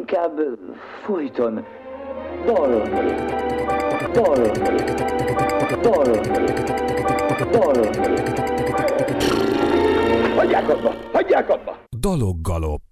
[0.00, 0.40] inkább
[1.04, 1.64] folyton
[2.46, 2.88] dalolni,
[4.12, 4.50] dalolni,
[5.82, 6.20] dalolni,
[7.50, 7.88] dalolni.
[10.36, 10.94] Hagyják abba!
[11.12, 11.76] Hagyják abba!
[12.00, 12.89] Daloggalop.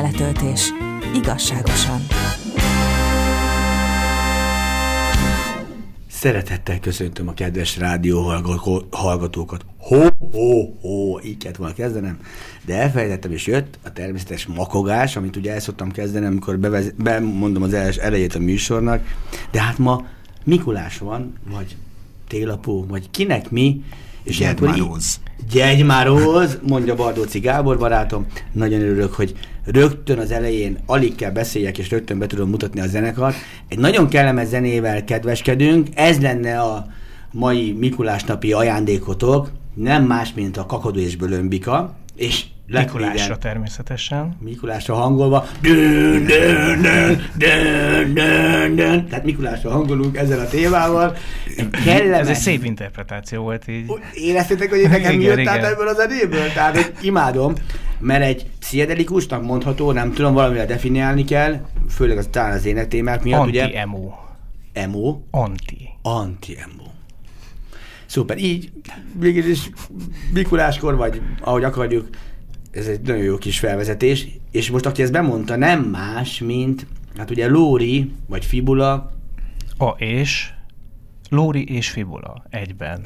[0.00, 0.70] Zeneletöltés.
[1.14, 2.00] Igazságosan.
[6.08, 8.32] Szeretettel köszöntöm a kedves rádió
[8.90, 9.64] hallgatókat.
[9.78, 12.18] Ho, ho, ho, így kellett volna kezdenem,
[12.64, 17.62] de elfelejtettem, és jött a természetes makogás, amit ugye el szoktam kezdeni, amikor bevez, bemondom
[17.62, 19.02] az elejét a műsornak,
[19.50, 20.06] de hát ma
[20.44, 21.76] Mikulás van, vagy
[22.28, 23.82] télapó, vagy kinek mi.
[24.22, 24.46] És így-
[25.50, 28.26] Gyermáróz, mondja Bardóci Gábor barátom.
[28.52, 29.34] Nagyon örülök, hogy
[29.64, 33.36] rögtön az elején alig kell beszéljek, és rögtön be tudom mutatni a zenekart.
[33.68, 35.88] Egy nagyon kellemes zenével kedveskedünk.
[35.94, 36.86] Ez lenne a
[37.32, 39.50] mai Mikulás napi ajándékotok.
[39.74, 41.94] Nem más, mint a kakadó és bölömbika.
[42.16, 44.36] És Mikulásra legvégen- természetesen.
[44.40, 45.46] Mikulásra hangolva.
[45.60, 49.06] Dön, dön, dön, dön, dön, dön.
[49.08, 51.16] Tehát Mikulásra hangolunk ezzel a témával.
[51.56, 52.20] Egy kellemes...
[52.20, 53.92] Ez egy szép interpretáció volt így.
[54.14, 56.52] Éreztétek, hogy nekem mi jött át ebből az zenéből?
[56.54, 57.52] Tehát, hogy imádom,
[58.00, 63.46] mert egy pszichedelikusnak mondható, nem tudom, valamivel definiálni kell, főleg az talán az énektémák miatt,
[63.46, 63.62] ugye?
[63.62, 64.10] Anti-emo.
[64.72, 65.88] Emo, Anti.
[66.02, 66.84] anti-emo.
[68.06, 68.70] Szuper, így
[69.18, 69.70] végül is
[70.32, 72.08] Mikuláskor, vagy ahogy akarjuk,
[72.70, 76.86] ez egy nagyon jó kis felvezetés, és most aki ezt bemondta, nem más, mint,
[77.16, 79.12] hát ugye Lóri, vagy Fibula,
[79.78, 80.50] A és
[81.30, 83.02] Lóri és Fibula egyben.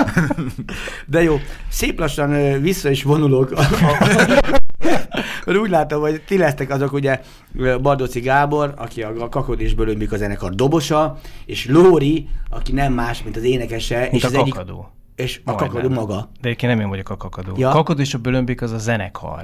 [1.06, 1.36] De jó,
[1.68, 3.54] szép lassan vissza is vonulok.
[5.44, 7.20] Mert úgy látom, hogy ti lesztek azok ugye
[7.58, 12.92] ö, Bardóci Gábor, aki a, Kakod és Bölömbik a zenekar dobosa, és Lóri, aki nem
[12.92, 13.98] más, mint az énekese.
[13.98, 14.97] Mint és a az egyik, kakadó.
[15.18, 15.68] És a Majdnem.
[15.68, 16.14] kakadó maga.
[16.40, 17.52] De egyébként nem én vagyok a kakadó.
[17.56, 17.68] Ja.
[17.68, 17.74] Ja.
[17.74, 19.42] Kakadó és a bölömbik az a zenekar.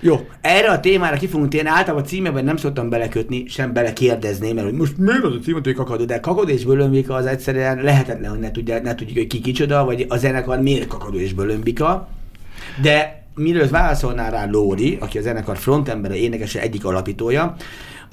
[0.00, 4.52] Jó, erre a témára ki fogunk térni, általában a címeben nem szoktam belekötni, sem belekérdezni,
[4.52, 7.82] mert hogy most miért az a cím, hogy kakadó, de kakadó és bölömbika az egyszerűen
[7.82, 11.32] lehetetlen, hogy ne, tudja, ne tudjuk, hogy ki kicsoda, vagy a zenekar miért kakadó és
[11.32, 12.08] bölömbika.
[12.82, 17.56] De mielőtt válaszolná rá Lóri, aki a zenekar frontembere, énekese egyik alapítója,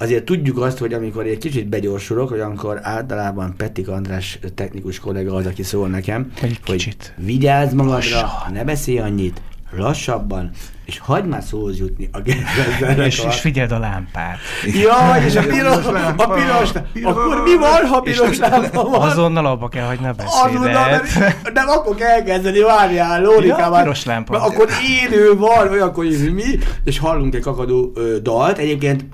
[0.02, 5.34] azért tudjuk azt, hogy amikor egy kicsit begyorsulok, hogy amikor általában Pettik András technikus kollega
[5.34, 7.14] az, aki szól nekem, Egy hogy kicsit.
[7.16, 8.52] vigyázz magadra, Lassan.
[8.52, 9.40] ne beszélj annyit,
[9.76, 10.50] lassabban,
[10.84, 12.18] és hagyd már szóhoz jutni a
[12.80, 13.06] zenekar.
[13.06, 14.38] És, és figyeld a lámpát.
[14.82, 15.84] Jaj, és a piros,
[16.16, 16.70] a piros,
[17.02, 19.00] akkor mi van, ha piros lámpa van?
[19.10, 20.14] Azonnal abba kell hagyni a
[20.46, 21.50] Azonnal, beszédet.
[21.54, 23.76] nem, akkor kell elkezdeni, várjál, Lórikával.
[23.78, 24.32] Ja, piros lámpa.
[24.32, 24.68] Mert akkor
[25.02, 28.58] élő van, olyankor jövő mi, és hallunk egy kakadó ö, dalt.
[28.58, 29.04] Egyébként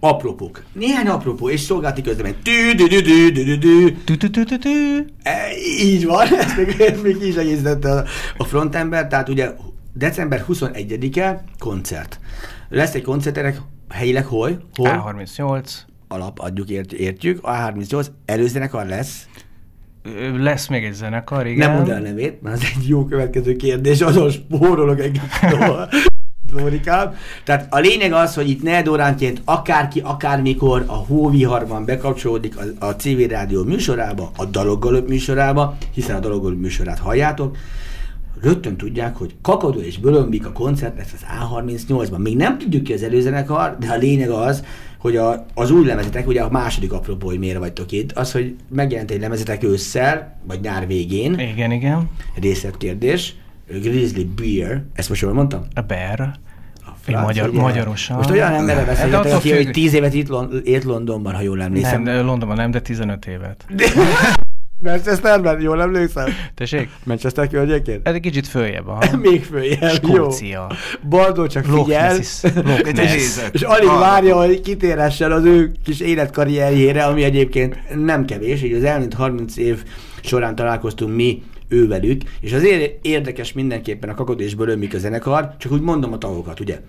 [0.00, 0.62] apropók.
[0.72, 2.34] Néhány apropó, és szolgálati közlemény.
[2.42, 3.96] Tű, dü, dü, dü, dü, dü, dü.
[4.04, 5.04] Tü-tü-tü-tü-tü.
[5.22, 5.36] E,
[5.82, 8.04] így van, ezt még, még is egészítette a,
[8.36, 9.50] a frontember, tehát ugye
[9.92, 12.20] december 21-e koncert.
[12.68, 14.62] Lesz egy koncerterek helyileg hol?
[14.74, 15.14] Hol?
[15.26, 15.72] A38.
[16.08, 17.40] Alap adjuk, ért, értjük.
[17.42, 19.26] A38 előzenekar lesz.
[20.36, 21.68] Lesz még egy zenekar, igen.
[21.68, 25.20] Nem mondd el a nevét, mert az egy jó következő kérdés, azon spórolok egy
[26.52, 27.14] Lórikám.
[27.44, 33.20] Tehát a lényeg az, hogy itt negyedóránként akárki, akármikor a hóviharban bekapcsolódik a, a CV
[33.28, 37.56] rádió műsorába, a Daloggalop műsorába, hiszen a Daloggalop műsorát halljátok,
[38.42, 42.18] rögtön tudják, hogy Kakadó és Bölömbik a koncert lesz az A38-ban.
[42.18, 44.64] Még nem tudjuk ki az előzenekar, de a lényeg az,
[44.98, 48.54] hogy a, az új lemezetek, ugye a második apropó, hogy miért vagytok itt, az, hogy
[48.68, 52.10] megjelent egy lemezetek ősszel, vagy nyár végén, Igen, igen.
[52.40, 53.34] részletkérdés,
[53.68, 55.66] Grizzly Beer, ezt most jól mondtam?
[55.74, 56.30] A Bear.
[57.08, 57.60] Én magyar, ugye?
[57.60, 58.16] magyarosan.
[58.16, 61.40] Most olyan emberre Hát beszélgetek, attól aki hogy tíz évet itt Lon- élt Londonban, ha
[61.40, 62.02] jól emlékszem.
[62.02, 63.64] Nem, de Londonban nem, de 15 évet.
[64.82, 66.28] Manchesterben, jól emlékszem?
[66.54, 66.88] Tessék?
[67.04, 68.00] Manchester környékén?
[68.02, 69.16] Ez egy kicsit följebb, aha.
[69.22, 70.66] Még följebb, Skócia.
[70.70, 70.76] jó.
[71.08, 73.08] Baldó csak figyel, Loch Ness.
[73.52, 73.98] és alig Hallgatom.
[73.98, 79.56] várja, hogy kitéressen az ő kis életkarrierjére, ami egyébként nem kevés, így az elmúlt 30
[79.56, 79.82] év
[80.22, 85.72] során találkoztunk mi ővelük, és azért érdekes mindenképpen a Kakod és Bölömik a zenekar, csak
[85.72, 86.80] úgy mondom a tagokat, ugye?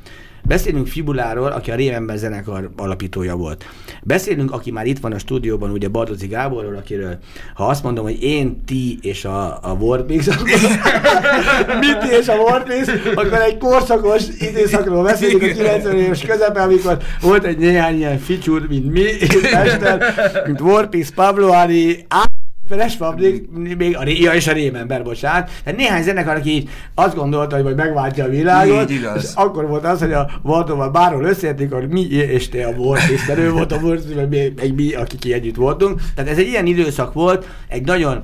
[0.43, 3.65] Beszélünk Fibuláról, aki a Rémember zenekar alapítója volt.
[4.03, 7.17] Beszélünk, aki már itt van a stúdióban, ugye Bardozi Gáborról, akiről,
[7.53, 10.43] ha azt mondom, hogy én, ti és a, a Warpix, akkor
[11.79, 16.97] mi ti és a Warpix, akkor egy korszakos időszakról beszélünk a 90 éves közepe, amikor
[17.21, 20.13] volt egy néhány ilyen feature, mint mi, és Mester,
[20.45, 22.38] mint Warpix, Pablo Ari, Á-
[22.69, 25.51] Feles Fabrik, még a, ja, és a Rémember, bocsánat.
[25.63, 29.67] Tehát néhány zenekar, aki így azt gondolta, hogy majd megváltja a világot, Így és akkor
[29.67, 33.51] volt az, hogy a Valdóval bárhol összeértünk, hogy mi és te a Warpix, mert ő
[33.51, 36.01] volt a Warpix, meg mi, meg mi, akik együtt voltunk.
[36.15, 38.23] Tehát ez egy ilyen időszak volt, egy nagyon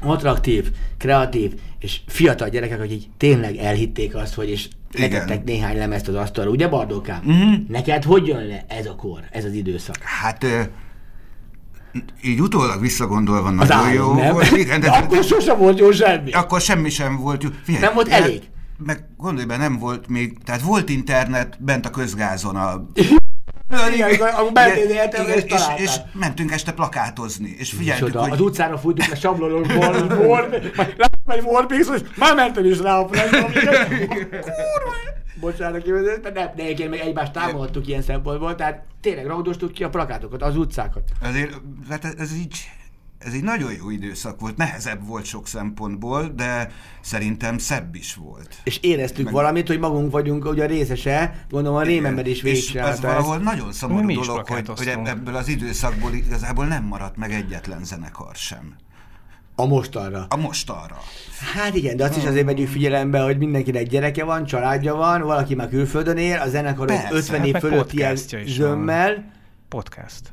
[0.00, 6.14] attraktív, kreatív és fiatal gyerekek, akik tényleg elhitték azt, hogy és letettek néhány lemezt az
[6.14, 6.50] asztalra.
[6.50, 7.20] Ugye, Bardókám?
[7.24, 7.52] Mhm.
[7.68, 9.96] Neked hogy jön le ez a kor, ez az időszak?
[10.02, 10.46] Hát
[12.24, 14.32] így utólag visszagondolva Az nagyon jó nem?
[14.32, 14.50] volt.
[14.50, 16.32] Igen, de, de akkor sosem volt jó semmi.
[16.32, 17.48] akkor semmi sem volt jó.
[17.64, 18.42] Figyelj, Nem volt hát, elég?
[18.86, 22.86] Meg gondolj be, nem volt még, tehát volt internet bent a közgázon a...
[22.94, 28.32] Igen, Igen, igen, és és, és mentünk este plakátozni, és figyeltük, Micsoda, hogy...
[28.32, 33.04] Az utcára fújtuk a sablonokból, volt, majd láttam egy és már mentem is rá a
[33.04, 33.48] kurva!
[35.40, 39.88] Bocsánat, mert nem, de egyébként meg egymást támogattuk ilyen szempontból, tehát tényleg raudostuk ki a
[39.88, 41.02] plakátokat, az utcákat.
[41.22, 42.56] Azért, hát ez, így
[43.18, 46.70] ez egy nagyon jó időszak volt, nehezebb volt sok szempontból, de
[47.00, 48.56] szerintem szebb is volt.
[48.64, 52.92] És éreztük Meg- valamit, hogy magunk vagyunk ugye a részese, gondolom a Rémember is végigcsinálta
[52.92, 57.32] ez valahol nagyon Mi szomorú dolog, hogy, hogy ebből az időszakból igazából nem maradt meg
[57.32, 58.76] egyetlen zenekar sem.
[59.60, 60.26] A mostanra.
[60.28, 60.98] A mostanra.
[61.54, 65.54] Hát igen, de azt is azért vegyük figyelembe, hogy mindenkinek gyereke van, családja van, valaki
[65.54, 68.68] már külföldön él, a zenekarok Persze, 50 hát év meg fölöttiek podcastja is van.
[68.68, 69.32] zömmel.
[69.68, 70.32] Podcast.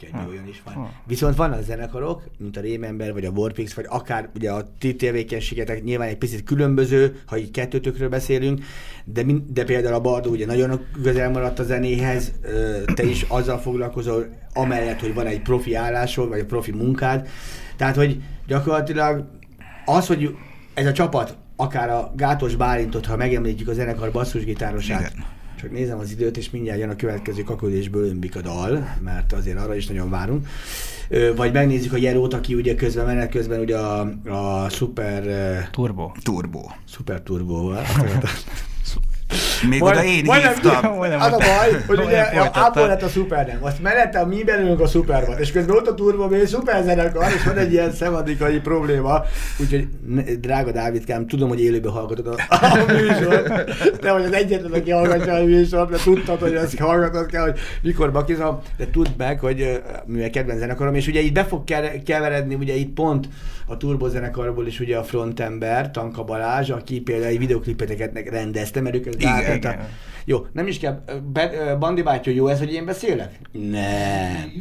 [0.00, 0.74] Hülyéskedj, de olyan is van.
[0.74, 0.90] Ha.
[1.06, 5.84] Viszont vannak zenekarok, mint a Rémember, vagy a Warpix, vagy akár ugye a ti tevékenységetek
[5.84, 8.64] nyilván egy picit különböző, ha így kettőtökről beszélünk,
[9.04, 12.32] de, min- de például a Bardó ugye nagyon közel maradt a zenéhez,
[12.94, 17.28] te is azzal foglalkozol, amellett, hogy van egy profi állásod, vagy egy profi munkád.
[17.76, 19.28] Tehát, hogy gyakorlatilag
[19.84, 20.36] az, hogy
[20.74, 25.24] ez a csapat, akár a Gátos Bálintot, ha megemlítjük a zenekar basszusgitárosát, Igen.
[25.58, 29.58] Csak nézem az időt, és mindjárt jön a következő kakodésből ömbik a dal, mert azért
[29.58, 30.46] arra is nagyon várunk.
[31.36, 35.22] Vagy megnézzük a Jerót, aki ugye közben menet közben ugye a, a Super,
[35.70, 36.10] Turbo.
[36.22, 36.60] Turbo.
[36.84, 37.82] super turbóval.
[39.68, 40.94] Még oda én majdnem- hívtam.
[40.96, 42.20] Majdnem Az a baj, hogy ugye
[42.52, 43.58] abból lett a szuper nem.
[43.60, 45.38] Azt mellette a mi belőlünk a szuper van.
[45.38, 49.22] És közben ott a turbo, szuper zenekar, és van egy ilyen szemadikai probléma.
[49.60, 49.86] Úgyhogy
[50.40, 53.46] drága Dávidkám, tudom, hogy élőben hallgatod a, a műsort.
[54.00, 57.58] Te vagy az egyetlen, aki hallgatja a műsort, mert tudtad, hogy ezt hallgatod kell, hogy
[57.82, 62.02] mikor bakizom, de tudd meg, hogy mivel kedvenc zenekarom, és ugye itt be fog ke-
[62.02, 63.28] keveredni, ugye itt pont
[63.66, 68.94] a turbo zenekarból is ugye a frontember, Tanka Balázs, aki például egy videoklipeteket rendezte, mert
[68.94, 69.16] ők ezt
[69.56, 69.88] Igen, igen.
[70.28, 71.04] Jó, nem is kell.
[71.32, 73.38] Be, Bandi bátyó, jó ez, hogy én beszélek?
[73.52, 74.52] Nem.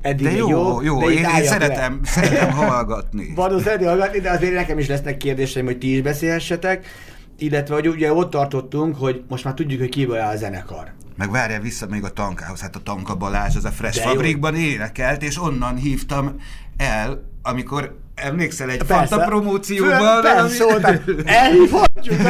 [0.00, 0.98] Eddig De jó, jó, jó.
[0.98, 3.26] de Én, én szeretem, szeretem hallgatni.
[3.28, 3.34] Le.
[3.34, 6.86] Vadó szereti hallgatni, de azért nekem is lesznek kérdéseim, hogy ti is beszélhessetek.
[7.38, 10.92] Illetve, hogy ugye ott tartottunk, hogy most már tudjuk, hogy kiből áll a zenekar.
[11.16, 14.10] Meg várjál vissza még a tankához, hát a Tanka Balázs, az a Fresh De jó.
[14.10, 16.36] Fabrikban énekelt, és onnan hívtam
[16.76, 18.94] el, amikor emlékszel egy Persze.
[19.06, 20.22] Fanta promócióban?
[20.22, 22.20] Persze, ami- szóval elhívhatjuk.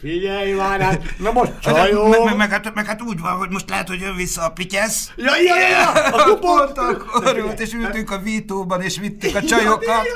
[0.00, 2.08] Figyelj már, hát, na most csajó.
[2.08, 4.48] Meg, meg, meg, hát, meg hát úgy van, hogy most lehet, hogy jön vissza a
[4.48, 5.10] pityesz.
[5.16, 6.56] Ja, ja, ja, ja, akkor pont.
[6.58, 10.06] Pont akkor volt, és ültünk a vítóban, és vittük a csajokat.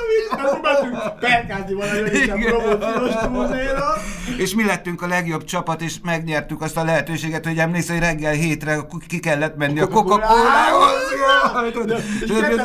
[1.19, 3.93] Perkázni valahogy is a promóciós túlnéra.
[4.37, 8.33] És mi lettünk a legjobb csapat, és megnyertük azt a lehetőséget, hogy emlékszel, hogy reggel
[8.33, 11.12] hétre ki kellett menni a Coca-Cola-hoz.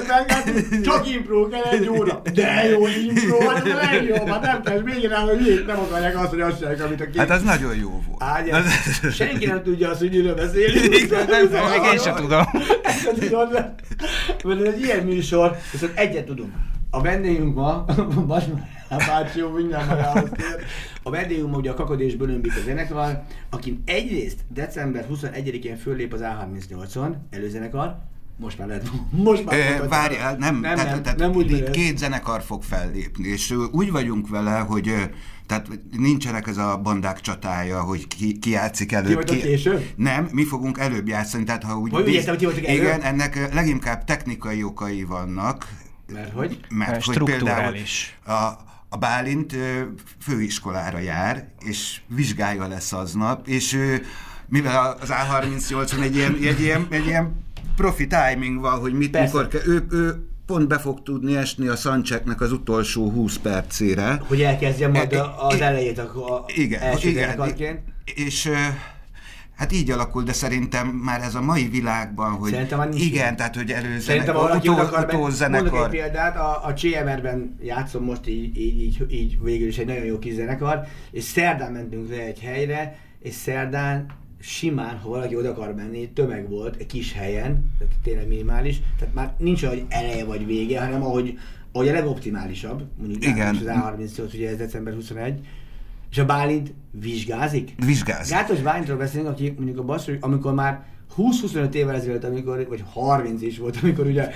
[0.07, 2.23] Belgálni, csak impró kell egy óra.
[2.35, 5.79] De jó impró, hát ez a legjobb, hát nem kell még rá, hogy miért nem
[5.79, 7.17] akarják azt, hogy azt csinálják, amit a két.
[7.17, 8.23] Hát az nagyon jó volt.
[8.23, 8.65] Ágyas.
[9.19, 10.95] Senki nem tudja azt, hogy miről beszélünk.
[10.95, 12.45] Igen, nem tudom, Meg én sem tudom.
[12.85, 13.29] Ez
[14.45, 16.53] mert ez egy ilyen műsor, viszont egyet tudunk.
[16.91, 17.85] A vendégünk ma,
[18.91, 20.65] már bácsi, jó, mindjárt magához tér.
[21.03, 26.21] A vendégünk ma ugye a Kakodés Bölömbik a zenekar, aki egyrészt december 21-én föllép az
[26.23, 27.97] A38-on, előzenekar,
[28.39, 29.89] most már lehet, most már mondhatod.
[29.89, 34.29] Várjál, nem, nem, tehát, nem, tehát nem úgy két zenekar fog fellépni, és úgy vagyunk
[34.29, 34.95] vele, hogy
[35.47, 39.09] tehát nincsenek ez a bandák csatája, hogy ki, ki játszik előbb.
[39.09, 39.85] Ti vagytok később?
[39.97, 42.09] Nem, mi fogunk előbb játszani, tehát ha úgy...
[42.09, 42.83] Értem, hogy ti vagytok előbb?
[42.83, 45.67] Igen, ennek leginkább technikai okai vannak,
[46.13, 46.61] Mert hogy?
[46.69, 47.77] mert hogy például
[48.25, 48.33] a,
[48.89, 49.57] a Bálint
[50.21, 53.79] főiskolára jár, és vizsgája lesz aznap, és
[54.49, 57.47] mivel az A38-on egy ilyen, egy ilyen, egy ilyen
[57.79, 59.27] profi timing van, hogy mit, Persze.
[59.37, 64.21] mikor kell, ő, ő pont be fog tudni esni a Sancseknek az utolsó 20 percére.
[64.29, 67.81] Hogy elkezdjem majd E- a- az e- elejét akkor a Igen, első igen, zenekarként.
[68.15, 68.51] és
[69.57, 73.37] hát így alakul, de szerintem már ez a mai világban, hogy Szerintem igen, ilyen.
[73.37, 76.73] tehát hogy előzene, Szerintem ha valaki utó, oda akar, utó mondok egy példát, a, a
[76.73, 80.81] CMR-ben játszom most így, így, így, így, végül is egy nagyon jó kis zenekar,
[81.11, 84.07] és szerdán mentünk le egy helyre, és szerdán
[84.41, 89.15] simán, ha valaki oda akar menni, tömeg volt egy kis helyen, tehát tényleg minimális, tehát
[89.15, 91.39] már nincs olyan, hogy eleje vagy vége, hanem ahogy,
[91.73, 93.57] ahogy a legoptimálisabb, mondjuk Igen.
[93.57, 95.41] Az A38, ugye ez december 21,
[96.11, 97.75] és a Bálint vizsgázik.
[97.87, 98.35] Vizsgázik.
[98.35, 100.85] Gátos Bálintról beszélünk, aki mondjuk a basszus, amikor már
[101.17, 104.31] 20-25 évvel ezelőtt, amikor, vagy 30 is volt, amikor ugye,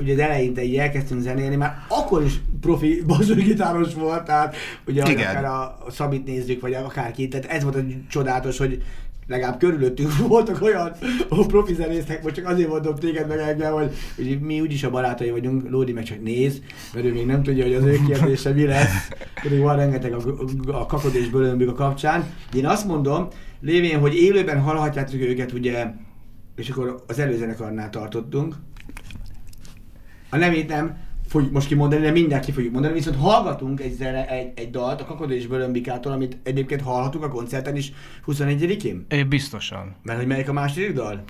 [0.00, 5.26] ugye az eleinte így elkezdtünk zenélni, már akkor is profi basszusgitáros volt, tehát ugye Igen.
[5.26, 8.82] akár a Szabit nézzük, vagy akárki, tehát ez volt a csodálatos, hogy
[9.28, 10.92] legalább körülöttünk voltak olyan
[11.28, 15.30] profi zenészek, most csak azért mondom téged meg engem, hogy, hogy mi úgyis a barátai
[15.30, 16.62] vagyunk, Lódi meg csak néz,
[16.94, 19.08] mert ő még nem tudja, hogy az ő kérdése mi lesz,
[19.42, 20.20] pedig van rengeteg a,
[20.66, 22.24] a kakod és bölömbük a kapcsán.
[22.54, 23.28] Én azt mondom,
[23.60, 25.86] lévén, hogy élőben hallhatjátok őket, ugye,
[26.56, 28.54] és akkor az előzenekarnál tartottunk.
[30.30, 30.96] A nemét nem
[31.28, 35.00] fogjuk most kimondani, de mindjárt ki fogjuk mondani, viszont hallgatunk egy, zene, egy, egy dalt
[35.00, 37.92] a Kakod és Bölömbikától, amit egyébként hallhatunk a koncerten is
[38.26, 39.06] 21-én?
[39.08, 39.96] É, biztosan.
[40.02, 41.24] Mert hogy melyik a második dal?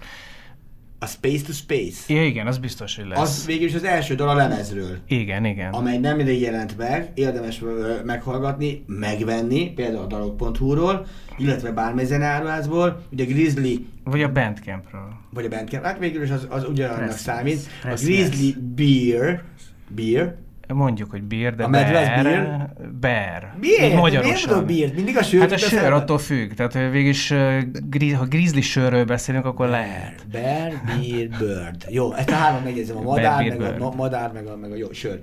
[1.00, 2.14] a Space to Space.
[2.14, 3.18] Ja, igen, az biztos, hogy lesz.
[3.20, 4.96] Az végül is az első dal a lemezről.
[5.06, 5.72] Igen, igen.
[5.72, 7.62] amely nem mindig jelent meg, érdemes
[8.04, 13.74] meghallgatni, megvenni, például a dalok.hu-ról, illetve bármely zeneáruházból, ugye Grizzly,
[14.04, 15.12] Vagy a Bandcampről.
[15.30, 19.42] vagy a Bandcamp, hát végül is az, az ugyanannak számít, a press- Grizzly Beer,
[19.88, 20.34] Beer,
[20.74, 22.22] Mondjuk, hogy beer, de A medve az bear.
[22.22, 22.72] beer?
[23.00, 23.52] Bear.
[23.60, 23.80] Miért?
[23.80, 24.50] Miért Magyarosan.
[24.54, 24.94] mondod beer?
[24.94, 26.52] Mindig a sör Hát a sör attól függ.
[26.52, 30.26] Tehát ö, gri- ha grizzly sörről beszélünk, akkor lehet.
[30.30, 31.84] Bear, beer, bird.
[31.88, 33.96] Jó, ezt a három megjegyzem, a Bear, madár, beer, meg a bird.
[33.96, 35.18] madár, meg a, meg a jó sör.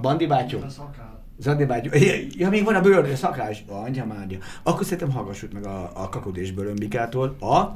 [0.00, 0.58] Bandi bátyó.
[1.38, 1.90] Zandi bátyó.
[2.30, 3.64] Ja, még van a bőr, a szakrás.
[3.68, 4.38] Anyja márja.
[4.62, 7.72] Akkor szerintem hallgassuk meg a, a kakod és bőrömbikától a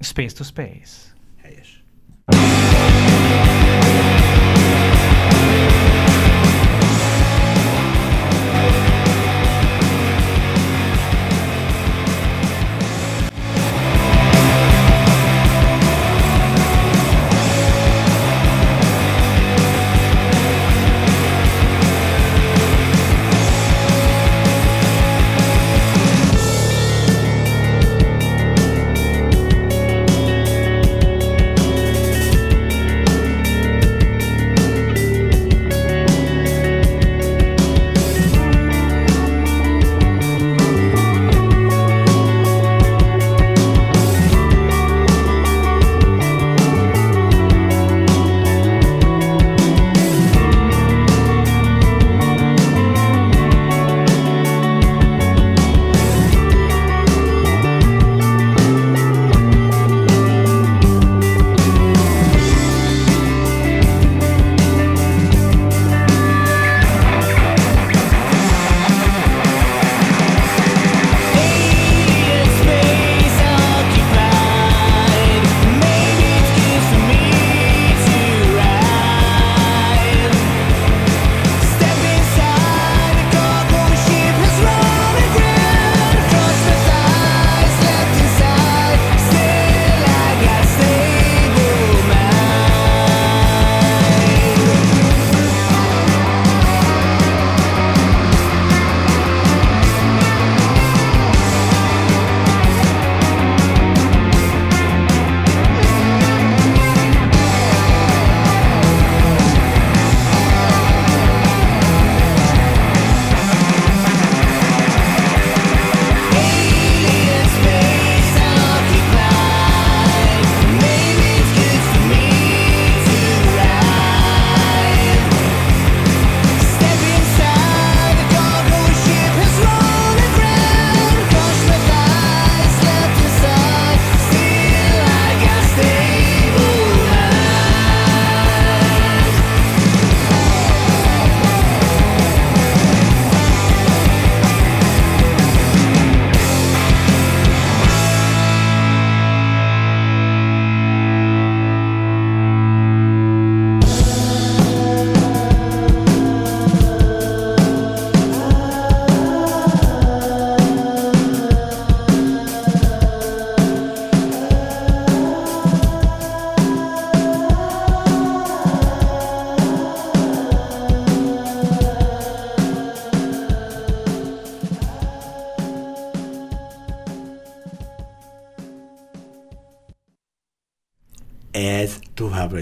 [0.00, 0.92] Space to Space.
[1.42, 1.84] helyes.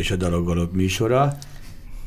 [0.04, 1.36] Is a Daloggalop műsora.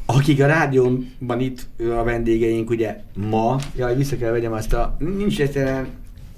[0.06, 5.42] Akik a rádióban itt a vendégeink, ugye ma, jaj, vissza kell vegyem azt a, nincs
[5.42, 5.88] egyszerűen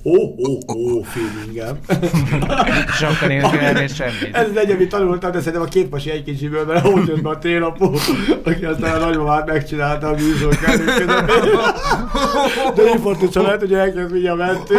[0.04, 1.78] ó, ó, ó, feelingem.
[3.28, 4.30] Nélkül erről semmit.
[4.32, 7.22] Ez az egy, amit tanultam, de szerintem a két pasi egy kicsiből, mert ott jött
[7.22, 7.96] be a télapó,
[8.44, 10.58] aki aztán a nagymamát megcsinálta a műsor.
[12.76, 14.76] De infarktus lehet, hogy elkezd mindjárt mentő.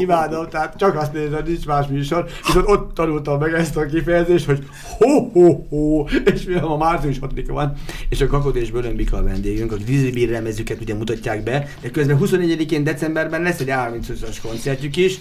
[0.00, 2.26] Imádom, tehát csak azt nézem, nincs más műsor.
[2.46, 4.66] Viszont ott tanultam meg ezt a kifejezést, hogy
[4.98, 7.72] ho ho ho és mivel ma március 6 van,
[8.08, 11.90] és a Kakod és Bölömbika a vendégünk, a Grizzly Beer lemezüket ugye mutatják be, de
[11.90, 15.18] közben 24-én decemberben lesz egy 35-as koncertjük is,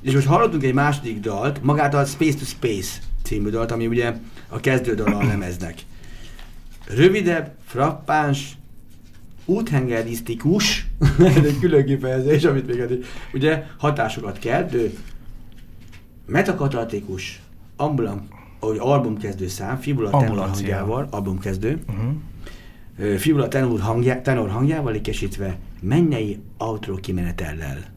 [0.00, 4.14] és most hallottunk egy második dalt, magát a Space to Space című dalt, ami ugye
[4.48, 5.74] a kezdődal a lemeznek.
[6.86, 8.56] Rövidebb, frappáns,
[9.44, 10.86] úthengerisztikus,
[11.18, 14.92] ez egy külön kifejezés, amit még eddig, ugye hatásokat keltő,
[16.26, 17.40] metakatartikus,
[17.76, 18.28] ambulam,
[18.60, 22.12] ahogy albumkezdő szám, fibula tenor hangjával, albumkezdő, Uh-huh.
[22.98, 27.94] ö, fibula tenor, hangjá, tenor hangjával ékesítve, mennyei outro kimenetellel.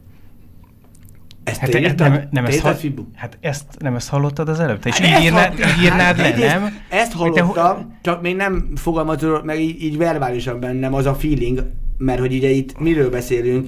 [1.44, 2.10] Ezt Hát, te írtad?
[2.10, 3.02] nem, nem Te ezt, írtad, ha, Fibu?
[3.14, 4.78] hát ezt, nem ezt hallottad az előbb?
[4.78, 6.78] Te is Hát így hall- így írnád le, hát egyrészt nem?
[6.88, 11.14] Ezt Hogy te hallottam, csak még nem fogalmazódott meg így, így verbálisan bennem az a
[11.14, 11.62] feeling,
[11.98, 13.66] mert hogy ugye itt miről beszélünk,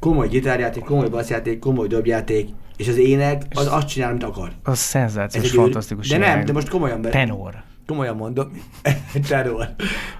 [0.00, 4.50] komoly gitárjáték, komoly basszjáték, komoly dobjáték, és az ének az azt csinál, amit akar.
[4.62, 6.08] Az szenzációs, fantasztikus.
[6.08, 7.08] De nem, de most komolyan be...
[7.08, 7.54] Tenor.
[7.86, 8.48] Komolyan mondom.
[9.28, 9.68] Tenor.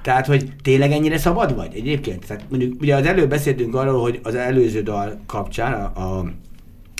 [0.02, 2.26] Tehát, hogy tényleg ennyire szabad vagy egyébként?
[2.26, 6.24] Tehát mondjuk, ugye az előbb beszéltünk arról, hogy az előző dal kapcsán, a, a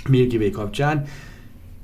[0.08, 1.04] Milky Way kapcsán,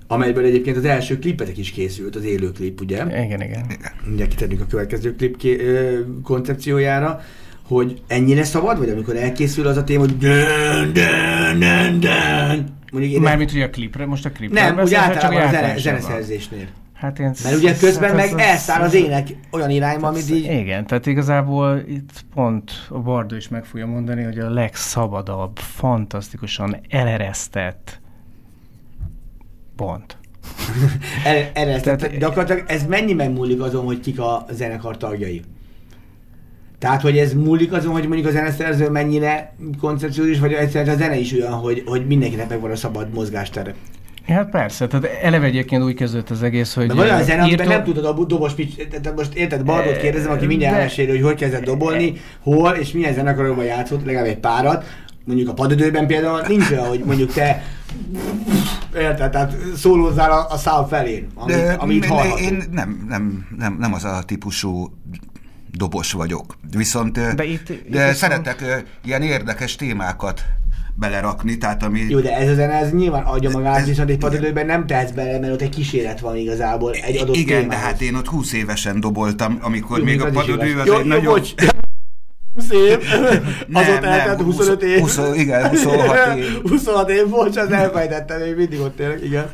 [0.06, 3.24] amelyből egyébként az első klipetek is készült, az élő klip, ugye?
[3.24, 3.66] Igen, igen.
[4.06, 7.20] Mindjárt kitérünk a következő klip ké- ö, koncepciójára,
[7.66, 12.76] hogy ennyire szabad vagy, amikor elkészül az a téma, hogy dön, dön, dön, dön.
[12.92, 16.00] Mondjuk én Mármint ugye a klipre, most a klipre nem, úgy általában a zene, általánosabban?
[16.00, 16.66] zeneszerzésnél.
[16.92, 17.32] Hát én...
[17.42, 20.44] Mert ugye közben hát meg elszáll az ének olyan irányba, amit így...
[20.44, 26.80] Igen, tehát igazából itt pont a Bardó is meg fogja mondani, hogy a legszabadabb, fantasztikusan
[26.88, 28.00] eleresztett
[29.76, 30.16] pont.
[31.24, 35.42] El, erre, tehát, gyakorlatilag ez mennyiben múlik azon, hogy kik a zenekar tagjai?
[36.78, 41.16] Tehát, hogy ez múlik azon, hogy mondjuk a zeneszerző mennyire koncepciós, vagy egyszerűen a zene
[41.16, 43.74] is olyan, hogy, hogy mindenkinek megvan a szabad mozgástere.
[44.26, 46.86] Hát persze, tehát eleve egyébként úgy kezdődött az egész, hogy...
[46.86, 49.96] De van olyan zene, amiben írtó- nem tudod a dobos pitch, tehát most érted, Bardot
[49.96, 54.28] kérdezem, aki mindjárt De- elmeséli, hogy hogy kezdett dobolni, hol és milyen zenekarokban játszott, legalább
[54.28, 54.84] egy párat.
[55.24, 57.62] Mondjuk a padödőben például nincs olyan, hogy mondjuk te
[58.96, 62.42] érted, tehát szólózzál a, a szál felén, amit, De amit én, hallható.
[62.42, 64.98] én nem, nem, nem, nem az a típusú
[65.72, 66.56] dobos vagyok.
[66.76, 70.42] Viszont De de, itt- de itt viszont- szeretek ilyen érdekes témákat
[70.96, 72.00] belerakni, tehát ami...
[72.08, 74.30] Jó, de ez a zene, ez nyilván adja magát, Ez- viszont egy igen.
[74.30, 77.84] padödőben nem tehetsz bele, mert ott egy kísérlet van igazából egy adott Igen, de témához.
[77.84, 80.48] hát én ott 20 évesen doboltam, amikor Jó, még a az igaz.
[80.78, 81.24] az jó, egy jó, nagyon...
[81.24, 81.54] bocs.
[82.54, 82.98] 20 év,
[83.72, 84.98] azóta eltelt 25 év.
[85.00, 86.60] 20, igen, 26 év.
[86.62, 89.50] 26 év, bocs, az elfejtettem, még mindig ott élek, igen.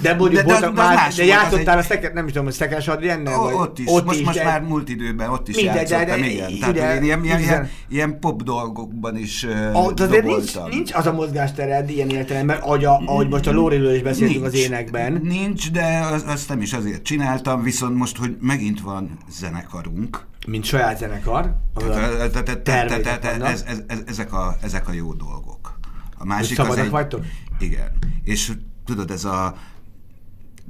[0.00, 2.30] De mondjuk De- de voltak de az már, de játszottál a egy- szeket, nem is
[2.30, 3.38] tudom, hogy Szekes Adriennel?
[3.38, 3.52] Vagy?
[3.54, 6.26] ott is, ott most, most de- már múlt időben, ott is Mindegy, de- játszottam, de-
[6.30, 6.58] igen.
[6.60, 9.42] Tehát én ilyen, ilyen, ilyen, ilyen pop dolgokban is
[9.72, 13.52] uh, Ott azért nincs, nincs az a mozgástered ilyen értelemben, ahogy, a, ahogy most a
[13.52, 15.20] Lóriről is beszéltünk az énekben.
[15.22, 20.64] Nincs, de az, azt nem is azért csináltam, viszont most, hogy megint van zenekarunk, Mint
[20.64, 21.56] saját zenekar.
[24.62, 25.78] ezek, a, jó dolgok.
[26.18, 27.24] A másik az egy, vagytok?
[27.58, 27.92] Igen.
[28.24, 28.52] És
[28.84, 29.54] tudod, ez a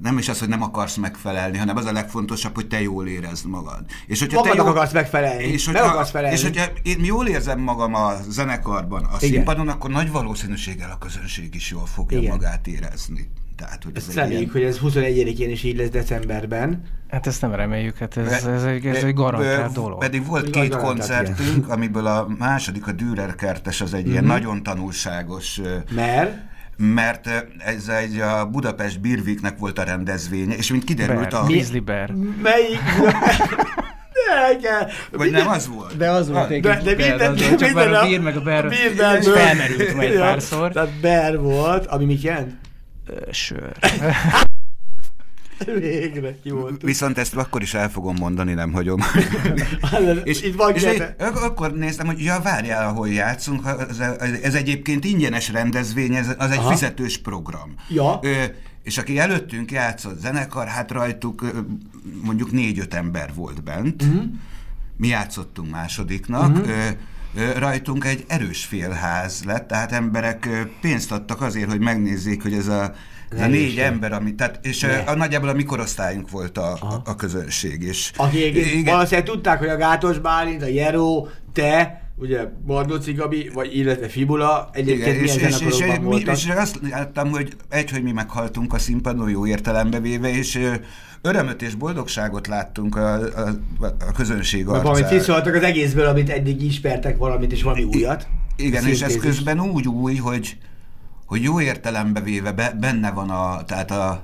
[0.03, 3.47] nem is az, hogy nem akarsz megfelelni, hanem az a legfontosabb, hogy te jól érezd
[3.47, 3.85] magad.
[4.07, 5.45] És hogyha Magadnak te akarsz megfelelni.
[5.45, 6.37] És hogyha, akarsz felelni.
[6.37, 9.31] És hogyha én jól érzem magam a zenekarban, a Igen.
[9.31, 12.31] színpadon, akkor nagy valószínűséggel a közönség is jól fogja Igen.
[12.31, 13.31] magát érezni.
[13.57, 16.83] Tehát, hogy ez Ezt reméljük, hogy ez 21-én is így lesz decemberben.
[17.11, 19.99] Hát ezt nem reméljük, hát ez, Pe- ez, egy, ez egy garantált dolog.
[19.99, 24.11] Pedig volt Igaz, két garantált, koncertünk, amiből a második, a Dürer kertes, az egy Mhm.
[24.11, 30.85] ilyen nagyon tanulságos Mert mert ez egy a Budapest Birviknek volt a rendezvénye, és mint
[30.85, 31.47] kiderült Bear, a...
[31.47, 32.11] Grizzly Bear.
[32.43, 32.79] melyik...
[34.61, 34.87] De.
[35.13, 35.97] Vagy nem az volt?
[35.97, 38.65] De az volt De, egy de minden, csak minden már a bír meg a bear
[38.65, 40.73] a bírbelből- felmerült majd párszor.
[40.73, 42.53] Tehát ber volt, ami mit jelent?
[43.31, 43.77] Sör.
[45.79, 46.83] Végre, volt.
[46.83, 49.01] Viszont ezt akkor is el fogom mondani, nem hagyom.
[50.25, 53.99] és itt van és én, ak- akkor néztem, hogy ja, várjál, ahol játszunk, ez,
[54.43, 56.71] ez egyébként ingyenes rendezvény, ez, az egy Aha.
[56.71, 57.75] fizetős program.
[57.89, 58.19] Ja.
[58.23, 58.43] Ö,
[58.83, 61.65] és aki előttünk játszott zenekar, hát rajtuk
[62.23, 64.03] mondjuk négy-öt ember volt bent.
[64.03, 64.15] Mhm.
[64.15, 64.33] Uh-huh.
[64.97, 66.51] Mi játszottunk másodiknak.
[66.51, 66.69] Uh-huh.
[66.69, 66.89] Ö, ö,
[67.59, 70.49] rajtunk egy erős félház lett, tehát emberek
[70.81, 72.93] pénzt adtak azért, hogy megnézzék, hogy ez a,
[73.31, 73.91] ez a négy Erős.
[73.93, 74.97] ember, ami, tehát, és Ne.
[74.97, 77.83] a, nagyjából a mi korosztályunk volt a, a, a közönség.
[77.83, 78.95] És, Aki Igen.
[78.95, 84.69] valószínűleg tudták, hogy a Gátos Bálint, a Jeró, te, ugye Bardóci Gabi, vagy illetve Fibula,
[84.73, 86.37] egyébként Igen, és, és, és, voltak.
[86.37, 90.61] és azt láttam, hogy egy, hogy mi meghaltunk a színpadon jó értelembe véve, és
[91.25, 93.49] örömöt és boldogságot láttunk a, a,
[93.81, 95.19] a közönség Meg valamit arcán.
[95.19, 98.27] kiszóltak az egészből, amit eddig ismertek valamit, és valami újat.
[98.57, 100.59] Igen, és ez közben úgy új, hogy,
[101.27, 104.23] hogy jó értelembe véve be, benne van a, tehát a,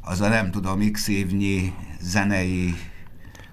[0.00, 2.74] az a nem tudom, x évnyi zenei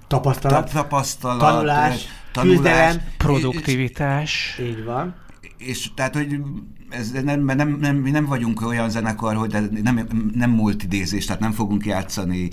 [0.07, 0.65] Tapasztalat.
[0.65, 3.01] ta- tapasztalat, Tanulás, ö, küzdelem.
[3.17, 4.59] Produktivitás.
[4.61, 5.15] Így van.
[5.57, 6.39] és tehát, hogy
[6.97, 11.51] ez nem, nem, nem, mi nem vagyunk olyan zenekar, hogy nem, nem multidézés, tehát nem
[11.51, 12.49] fogunk játszani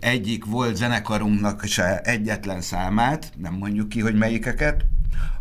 [0.00, 4.84] egyik volt zenekarunknak se egyetlen számát, nem mondjuk ki, hogy melyikeket,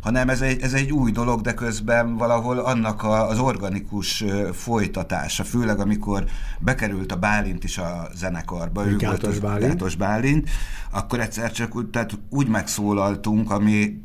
[0.02, 5.44] hanem ez egy, ez egy új dolog, de közben valahol annak a, az organikus folytatása,
[5.44, 6.26] főleg amikor
[6.60, 9.00] bekerült a Bálint is a zenekarba, ő volt
[9.39, 9.70] Bálint.
[9.70, 10.50] Gátos Bálint,
[10.91, 14.04] akkor egyszer csak úgy, tehát úgy megszólaltunk, ami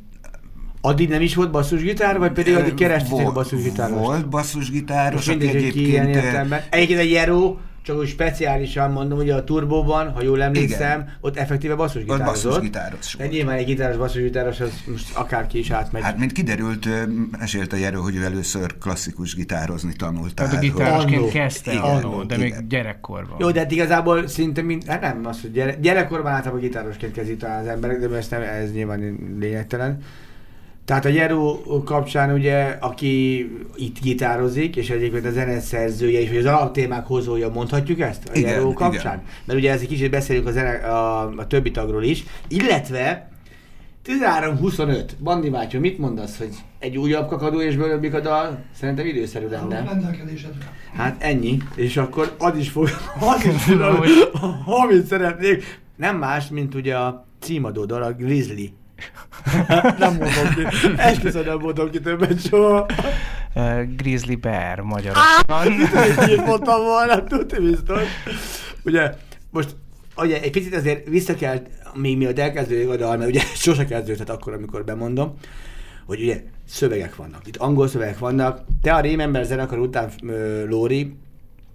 [0.81, 3.99] Addig nem is volt basszusgitár, vagy pedig addig keresztíteni a basszusgitáros?
[3.99, 6.07] Volt basszusgitáros, Most aki hogy ilyen egyébként...
[6.17, 6.61] ö, értelemben.
[6.71, 11.73] Egyébként egy Jero, csak úgy speciálisan mondom, ugye a turbóban, ha jól emlékszem, ott effektíve
[11.73, 12.27] Ott basszusgitározott.
[12.51, 16.03] basszusgitáros De nyilván egy gitáros basszusgitáros, az most akárki is átmegy.
[16.03, 16.89] Hát, mint kiderült,
[17.39, 20.35] mesélte Jerő, hogy ő először klasszikus gitározni tanult.
[20.35, 21.29] Tehát a hogy- gitárosként Annó.
[21.29, 22.69] kezdte Igen, annó, de még igen.
[22.69, 23.37] gyerekkorban.
[23.41, 27.37] Jó, de hát igazából szinte mind, hát nem az, hogy gyere, gyerekkorban általában gitárosként kezdik
[27.39, 29.99] talán az emberek, de ez, nem, ez nyilván lényegtelen.
[30.91, 33.39] Tehát a Jero kapcsán ugye, aki
[33.77, 38.51] itt gitározik, és egyébként a zeneszerzője is, vagy az alaptémák hozója, mondhatjuk ezt a Igen,
[38.51, 38.75] Jero igen.
[38.75, 39.23] kapcsán?
[39.45, 43.31] Mert ugye ez egy kicsit beszélünk a, zene, a, a többi tagról is, illetve
[44.07, 45.05] 13-25.
[45.23, 48.65] Bandi bátyó, mit mondasz, hogy egy újabb kakadó és bőröbbik a dal?
[48.75, 49.99] Szerintem időszerű lenne.
[50.95, 52.89] Hát ennyi, és akkor az is fog,
[53.37, 54.31] az is tudom, Hogy-
[54.65, 55.81] amit szeretnék.
[55.97, 58.73] Nem más, mint ugye a címadó dal, a Grizzly.
[59.99, 60.63] Nem mondom ki.
[60.97, 62.87] Esküszöm nem mondom ki többet soha.
[63.55, 65.73] Uh, Grizzly Bear magyarosan.
[66.29, 68.03] Így mondtam volna, tudni biztos.
[68.85, 69.15] Ugye,
[69.51, 69.77] most
[70.17, 71.63] ugye egy picit azért vissza kell,
[71.95, 75.35] még miatt elkezdődik a dal, mert ugye sose kezdődhet akkor, amikor bemondom,
[76.07, 77.47] hogy ugye szövegek vannak.
[77.47, 78.65] Itt angol szövegek vannak.
[78.83, 81.15] Te a Remember zenekar után, ö, Lóri,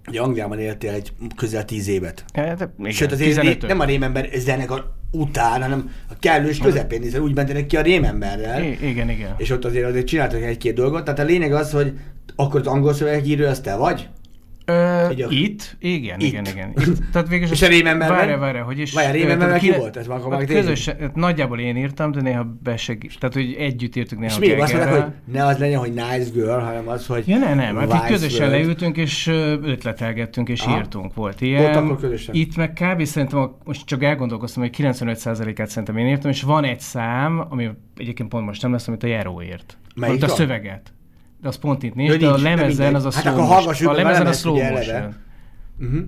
[0.08, 2.24] ugye Angliában éltél egy közel tíz évet.
[2.32, 7.20] De igen, Sőt, azért 15 nem a Remember zenekar után, hanem a kellős közepén, hiszen
[7.20, 8.62] úgy mentenek ki a Rememberrel.
[8.62, 9.34] I- igen, igen.
[9.36, 11.04] És ott azért, azért csináltak egy-két dolgot.
[11.04, 11.92] Tehát a lényeg az, hogy
[12.36, 14.08] akkor az angol szövegírő az te vagy?
[14.68, 15.76] Ö, itt?
[15.80, 16.26] Igen, Itt.
[16.26, 16.72] igen, igen.
[16.76, 18.16] Itt, tehát végül És a Rememberben?
[18.16, 18.92] Várja, várja, hogy is...
[18.92, 19.96] Várj, a ö, Rememberben tehát ki volt?
[19.96, 23.18] Ez már tényleg- közösen, hát nagyjából én írtam, de néha besegít.
[23.18, 26.30] Tehát, hogy együtt írtuk néha És még azt mondták, hogy ne az legyen, hogy nice
[26.32, 28.60] girl, hanem az, hogy Ja, nem, nem, hát így közösen World.
[28.60, 29.26] leültünk, és
[29.62, 30.76] ötletelgettünk, és Aha.
[30.78, 31.14] írtunk.
[31.14, 31.64] Volt ilyen.
[31.64, 32.34] Ott akkor közösen.
[32.34, 33.04] Itt meg kb.
[33.04, 37.68] szerintem, a, most csak elgondolkoztam, hogy 95%-át szerintem én írtam, és van egy szám, ami
[37.96, 39.78] egyébként pont most nem lesz, amit a Jero írt.
[39.94, 40.92] Melyik Melyik a szöveget.
[41.46, 43.64] De az pont itt nincs, Ja, de a nincs, lemezen az a Hát slow akkor
[43.64, 43.94] motion.
[43.94, 45.14] A lemezen a slow motion.
[45.80, 46.02] Uh-huh.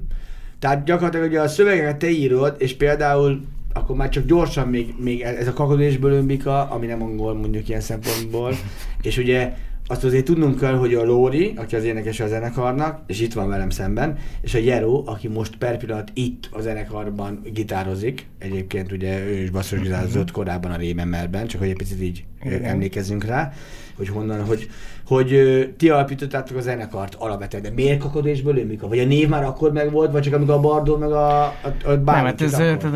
[0.58, 3.40] Tehát gyakorlatilag ugye a szöveget te írod, és például
[3.72, 7.80] akkor már csak gyorsan még, még ez a kakadésből ömbika, ami nem angol mondjuk ilyen
[7.80, 8.54] szempontból,
[9.02, 9.54] és ugye
[9.86, 13.48] azt azért tudnunk kell, hogy a Lóri, aki az énekese a zenekarnak, és itt van
[13.48, 19.26] velem szemben, és a Jero, aki most per pillanat itt a zenekarban gitározik, egyébként ugye
[19.26, 22.64] ő is basszusgitározott korábban a Rémemmerben, csak hogy egy picit így Igen.
[22.64, 23.52] emlékezzünk rá,
[23.96, 24.68] hogy honnan, hogy,
[25.06, 25.38] hogy
[25.76, 28.88] ti alapítottátok a zenekart alapvetően, de miért kakadésből ömbika?
[28.88, 31.90] Vagy a név már akkor megvolt, vagy csak amikor a Bardó meg a, a, a
[31.90, 32.86] Nem, hát ez, tehát,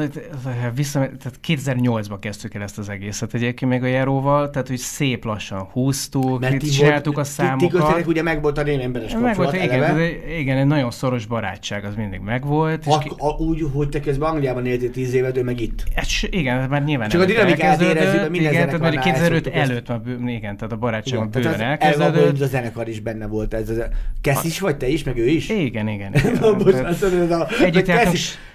[0.74, 5.24] vissza, tehát 2008-ban kezdtük el ezt az egészet egyébként még a Járóval, tehát hogy szép
[5.24, 7.70] lassan húztuk, Mert ti csináltuk volt, a Ti, ti számokat.
[7.70, 11.26] köztetek ugye meg volt a rémemberes meg volt, igen, tehát egy- igen, egy nagyon szoros
[11.26, 12.86] barátság az mindig megvolt.
[12.86, 15.84] És Ak- a, úgy, hogy te közben Angliában éltél 10 évet, ő meg itt.
[15.94, 19.31] hát, igen, már nyilván Csak a dinamikát érezzük, mert minden igen, tehát már zenekarnál 2005
[19.34, 22.30] szoktuk előtt bő, igen, tehát a barátság Igen, bőven tehát az elkezdődött.
[22.30, 23.54] hogy a zenekar is benne volt.
[23.54, 23.78] Ez, ez,
[24.20, 25.48] Kesz is vagy te is, meg ő is?
[25.48, 26.14] Igen, igen.
[26.40, 26.96] Na, most igen.
[27.00, 28.12] mondod, ez a, Együtt a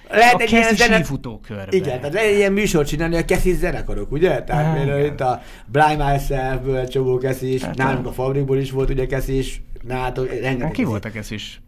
[0.09, 0.97] lehet a egy ilyen zene...
[0.97, 1.67] sífutókörbe.
[1.69, 4.43] Igen, tehát lehet egy ilyen műsort csinálni, a Keszis zenekarok, ugye?
[4.43, 9.05] Tehát például itt a Blind Myself-ből csomó Keszis, Hát, nálunk a fabrikból is volt ugye
[9.05, 10.85] Keszis, nálatok, rengeteg ki Keszis.
[10.85, 11.61] voltak ez is?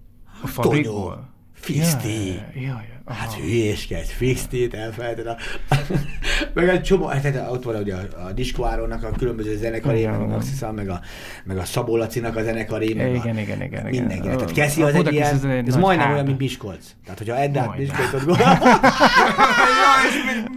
[0.43, 1.29] A fabrikból?
[1.53, 2.27] Fiszti.
[2.53, 2.98] Jaj, jaj.
[3.09, 5.35] Hát hülyéskedj, fixtét elfelejted a...
[6.53, 10.11] meg egy csomó, hát ott van ugye a, a Disco Áronnak a különböző zenekari, Igen,
[10.11, 10.35] meg a igen.
[10.35, 10.99] Maxiszal, meg a,
[11.43, 13.85] meg a Szabó Lacinak a zenekari, meg Igen, a, igen, igen, igen.
[13.85, 14.27] mindenki.
[14.27, 16.13] Tehát Keszi az egy ilyen, ez nagy majdnem hub.
[16.13, 16.85] olyan, mint Miskolc.
[17.03, 17.77] Tehát, hogyha Eddát.
[17.77, 18.45] Miskolcot gondol...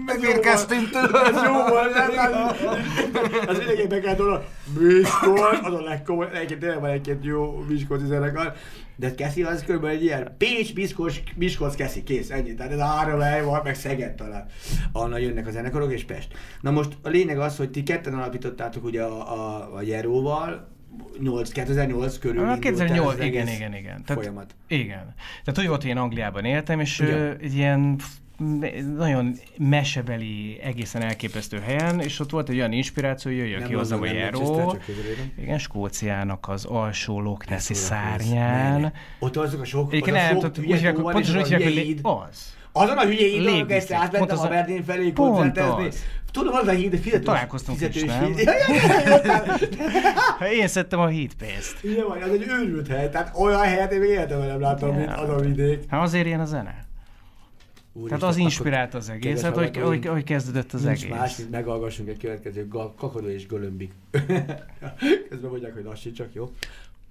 [0.06, 1.20] Megérkeztünk tőle.
[1.26, 2.10] Ez jó volt, nem?
[2.44, 4.38] Az- Az mindenképpen kell tudni,
[4.78, 8.52] Miskolc, az a legkomoly, egyébként tényleg van egy-két jó Miskolci zenekar,
[8.96, 9.84] de Keszi az kb.
[9.84, 12.54] egy ilyen Pécs, Miskolc, Miskolc, Keszi, kész, ennyi.
[12.54, 14.46] Tehát ez a három hely van, meg Szeged talán.
[14.92, 16.34] Ahonnan jönnek a zenekarok, és Pest.
[16.60, 20.70] Na most a lényeg az, hogy ti ketten alapítottátok ugye a, a, a Jeróval,
[21.20, 24.04] 8, 2008 körül el 2008, az igen, igen, igen.
[24.04, 24.54] Tehát, folyamat.
[24.66, 25.14] Igen.
[25.44, 27.96] Tehát úgy volt, hogy én Angliában éltem, és ö, egy ilyen
[28.96, 34.02] nagyon mesebeli, egészen elképesztő helyen, és ott volt egy olyan inspiráció, hogy jöjjön ki hozzám
[34.02, 34.76] a nem járó.
[35.38, 38.80] Igen, Skóciának az alsó Ne szárnyán.
[38.80, 38.90] ne.
[39.18, 41.52] Ott azok a sok, Egyébként az a nem, sok tehát hülye úgy hívják, pontosan úgy
[41.52, 41.98] a hívják, hogy
[42.30, 42.54] az.
[42.72, 43.48] Azon a hülye Légdisztrikт.
[43.54, 45.88] amikor ezt átmentem a- Aberdeen felé koncertezni.
[46.32, 48.24] Tudom, az a híd, fizetős, Találkoztunk is, fizetős nem?
[48.24, 48.38] híd.
[48.38, 49.56] Ja, ja, ja, ja, ja.
[50.38, 51.76] Ha én szedtem a hídpénzt.
[52.08, 55.28] Vagy, az egy őrült hely, tehát olyan helyet én még életemben nem láttam, mint az
[55.28, 55.78] a vidék.
[55.88, 56.74] Hát azért ilyen a zene.
[57.92, 61.08] Úristen, Tehát az inspirált az egészet, kedves hogy, hogy, hogy kezdődött az egész.
[61.08, 63.92] más, mint meghallgassunk egy következő kakadó és gölombik.
[65.28, 66.50] Közben mondják, hogy lassítsak, jó?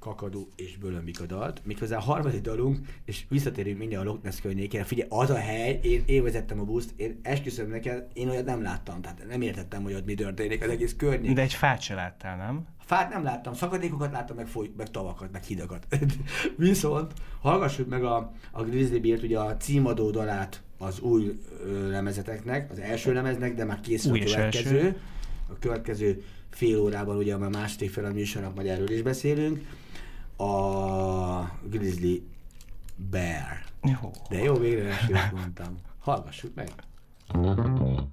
[0.02, 4.42] kakadó és bölömbik a dalt, méghozzá a harmadik dalunk, és visszatérünk mindjárt a Loch Ness
[4.42, 4.84] környékére.
[4.84, 8.62] Figyelj, az a hely, én, én vezettem a buszt, én esküszöm neked, én olyat nem
[8.62, 11.34] láttam, tehát nem értettem, hogy ott mi történik az egész környék.
[11.34, 12.66] De egy fát se láttál, nem?
[12.80, 15.88] Fát nem láttam, szakadékokat láttam, meg, foly, meg tavakat, meg hidakat.
[16.58, 21.40] Viszont hallgassuk meg a, a Grizzly Beard, ugye a címadó dalát az új
[21.90, 24.78] lemezeteknek, az első lemeznek, de már készül a következő.
[24.78, 25.00] első.
[25.50, 29.68] A következő fél órában, ugye már második fel a műsornak, majd erről is beszélünk.
[30.38, 30.50] A
[31.70, 32.24] Grizzly
[32.96, 33.64] Bear.
[33.84, 34.12] Jó.
[34.30, 35.78] De jó, végre elsőt mondtam.
[36.00, 36.70] Hallgassuk meg.
[37.28, 38.11] This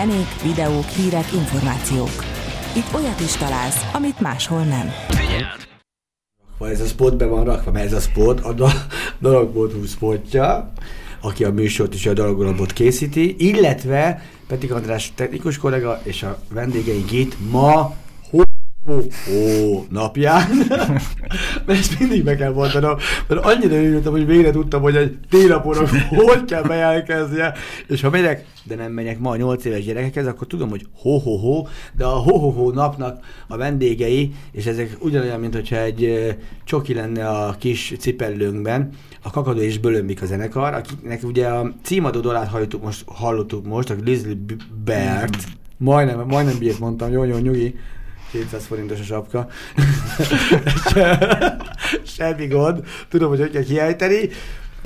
[0.00, 2.24] Zenék, videók, hírek, információk.
[2.76, 4.90] Itt olyat is találsz, amit máshol nem.
[6.58, 8.86] Ha ez a spot be van rakva, mert ez a spot a da-
[9.20, 10.72] Dalog.hu spotja,
[11.20, 17.12] aki a műsort és a Dalagonabot készíti, illetve Petik András technikus kollega és a vendégeink
[17.12, 17.94] itt ma
[18.94, 20.48] ho napján.
[21.66, 22.96] mert ezt mindig meg kell mondanom,
[23.28, 27.52] mert annyira örültem, hogy végre tudtam, hogy egy télapónak hogy kell bejelentkeznie,
[27.86, 31.66] és ha megyek, de nem megyek ma a 8 éves gyerekekhez, akkor tudom, hogy ho-ho-ho,
[31.96, 36.34] de a ho-ho-ho napnak a vendégei, és ezek ugyanolyan, mint hogyha egy
[36.64, 38.88] csoki lenne a kis cipellőnkben,
[39.22, 43.90] a Kakadó és Bölömbik a zenekar, akiknek ugye a címadó dalát hallottuk most, hallottuk most,
[43.90, 44.36] a Grizzly
[44.84, 45.36] Bear-t,
[45.76, 47.74] majdnem, majdnem bírt mondtam, jó, jó, nyugi,
[48.30, 49.48] 200 forintos a sapka.
[52.16, 54.28] Semmi gond, tudom, hogy hogy kell kiejteni,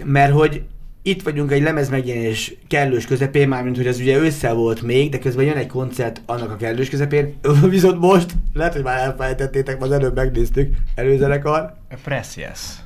[0.04, 0.62] mert hogy
[1.06, 5.18] itt vagyunk egy lemez megjelenés kellős közepén, mármint hogy ez ugye össze volt még, de
[5.18, 7.34] közben jön egy koncert annak a kellős közepén,
[7.68, 11.74] viszont most, lehet, hogy már elfelejtettétek, az előbb megnéztük, előzenekar,
[12.04, 12.83] Press yes.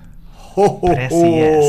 [0.62, 1.64] Ho, ho, ho, Precious.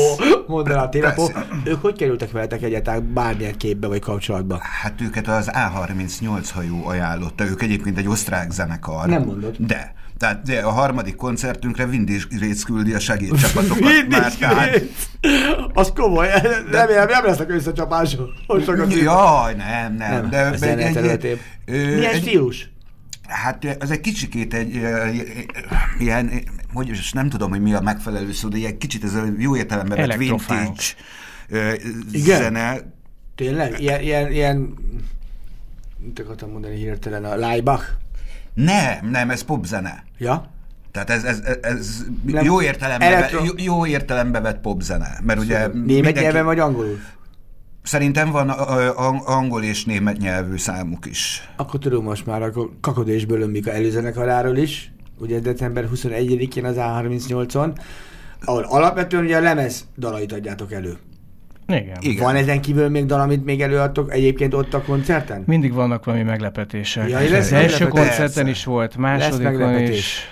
[0.46, 1.30] mondaná a télapó.
[1.64, 4.58] Ők hogy kerültek veletek egyáltalán bármilyen képbe vagy kapcsolatba?
[4.82, 9.06] Hát őket az A38 hajó ajánlotta, ők egyébként egy osztrák zenekar.
[9.06, 9.54] Nem mondod.
[9.58, 9.94] De.
[10.18, 13.80] Tehát de a harmadik koncertünkre Vindis Rész küldi a segédcsapatokat.
[14.08, 14.82] Már, tehát,
[15.74, 16.28] Az komoly,
[16.70, 18.28] remélem nem lesznek összecsapások.
[19.02, 20.28] Jaj, nem, nem.
[20.30, 21.36] Nem, de, egy- területén.
[21.66, 22.70] ö, Milyen egy- stílus?
[23.30, 24.80] Hát ez egy kicsikét egy
[25.98, 26.30] ilyen,
[26.72, 29.56] hogy is nem tudom, hogy mi a megfelelő szó, de egy kicsit ez a jó
[29.56, 30.82] értelemben vett vintage
[32.12, 32.38] Igen?
[32.42, 32.76] zene.
[33.34, 33.80] Tényleg?
[33.80, 34.74] Ilyen, ilyen, ilyen
[35.98, 37.84] mit akartam mondani hirtelen, a Leibach?
[38.54, 40.04] Nem, nem, ez popzene.
[40.18, 40.50] Ja?
[40.92, 42.44] Tehát ez, ez, ez, ez Nem.
[42.44, 45.18] jó, értelemben Elektro- jó, jó értelembe vett popzene.
[45.22, 46.98] Mert ugye Német mindenki- nyelven vagy angolul?
[47.82, 48.48] Szerintem van
[49.24, 51.50] angol és német nyelvű számuk is.
[51.56, 52.50] Akkor tudom most már a
[52.80, 57.72] Kakodó és Bölömbika előzenekaráról is, ugye december 21-én az A38-on,
[58.44, 60.96] ahol alapvetően ugye a lemez dalait adjátok elő.
[61.66, 61.96] Igen.
[62.00, 62.24] Igen.
[62.24, 65.42] Van ezen kívül még dal, amit még előadtok egyébként ott a koncerten?
[65.46, 67.08] Mindig vannak valami meglepetések.
[67.08, 69.98] Ja, lesz az első koncerten is volt, másodikon meglepetés.
[69.98, 70.28] is.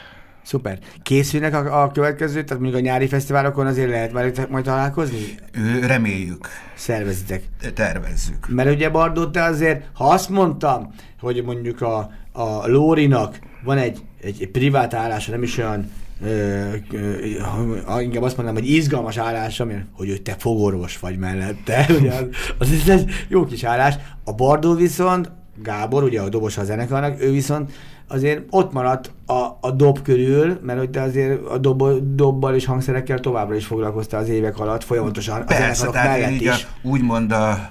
[0.48, 0.78] Szuper.
[1.02, 5.34] Készülnek a, a következő, tehát mondjuk a nyári fesztiválokon azért lehet veletek majd találkozni?
[5.80, 7.42] Reméljük, Szervezitek.
[7.74, 8.48] tervezzük.
[8.48, 13.98] Mert ugye Bardó, te azért, ha azt mondtam, hogy mondjuk a, a Lórinak van egy,
[14.22, 15.90] egy, privát állása, nem is olyan
[16.24, 21.86] ö, ö, inkább azt mondanám, hogy izgalmas állása, mert hogy ő te fogorvos vagy mellette,
[22.00, 22.26] ugye az,
[22.58, 23.94] az, egy jó kis állás.
[24.24, 25.30] A Bardó viszont,
[25.62, 27.70] Gábor, ugye a dobos a zenekarnak, ő viszont
[28.08, 31.84] azért ott maradt a, a dob körül, mert hogy te azért a dob,
[32.14, 36.46] dobbal és hangszerekkel továbbra is foglalkoztál az évek alatt, folyamatosan a Persze, tehát én így
[36.46, 36.66] a, is.
[36.82, 37.70] úgymond a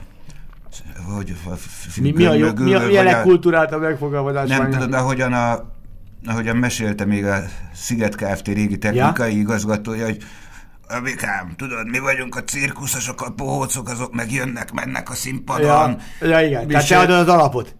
[1.15, 1.49] hogy a
[2.01, 4.49] Mi, mi a, jó, mögül, mi a, mi a a- legkulturáltabb megfogalmazás?
[4.49, 5.63] Nem tudod, ahogyan, a,
[6.25, 7.37] ahogyan mesélte még a
[7.73, 8.47] Sziget Kft.
[8.47, 9.39] régi technikai ja?
[9.39, 10.17] igazgatója, hogy
[10.89, 15.97] Abikám, tudod, mi vagyunk a cirkuszosok, a pohócok, azok meg jönnek, mennek a színpadon.
[16.21, 17.75] Ja, ja igen, tehát te adod az alapot.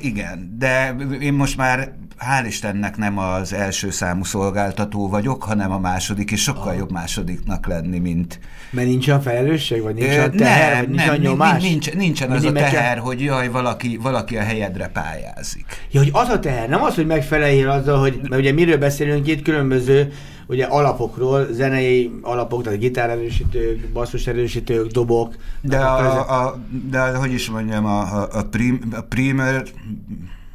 [0.00, 5.78] Igen, de én most már hál' Istennek nem az első számú szolgáltató vagyok, hanem a
[5.78, 8.38] második, és sokkal jobb másodiknak lenni, mint...
[8.70, 11.62] Mert nincs olyan felelősség, vagy nincs Ö, olyan teher, vagy nincs olyan nincs, nyomás?
[11.62, 15.64] nincs, nincsen az a meg kell- teher, hogy jaj, valaki, valaki a helyedre pályázik.
[15.90, 19.26] Ja, hogy az a teher, nem az, hogy megfeleljél azzal, hogy, mert ugye miről beszélünk
[19.26, 20.12] itt különböző
[20.52, 25.34] ugye alapokról, zenei alapok, tehát gitárerősítők, basszuserősítők, dobok.
[25.60, 26.58] De, a, a,
[26.90, 29.62] de hogy is mondjam, a, a, prim, a primer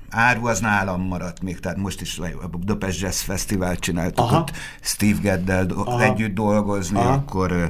[0.09, 4.37] áru az nálam maradt még, tehát most is a Budapest Jazz Fesztivál csináltuk, Aha.
[4.39, 6.03] ott Steve Geddel do- Aha.
[6.03, 7.11] együtt dolgozni, Aha.
[7.11, 7.65] akkor ö,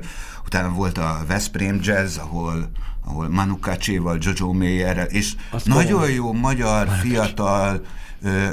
[0.45, 2.69] utána volt a Veszprém Jazz, ahol
[3.05, 6.13] ahol Manu Kacséval, Jojo Mayerrel, és Azt nagyon komolyan.
[6.15, 7.82] jó magyar, fiatal,
[8.23, 8.47] ö,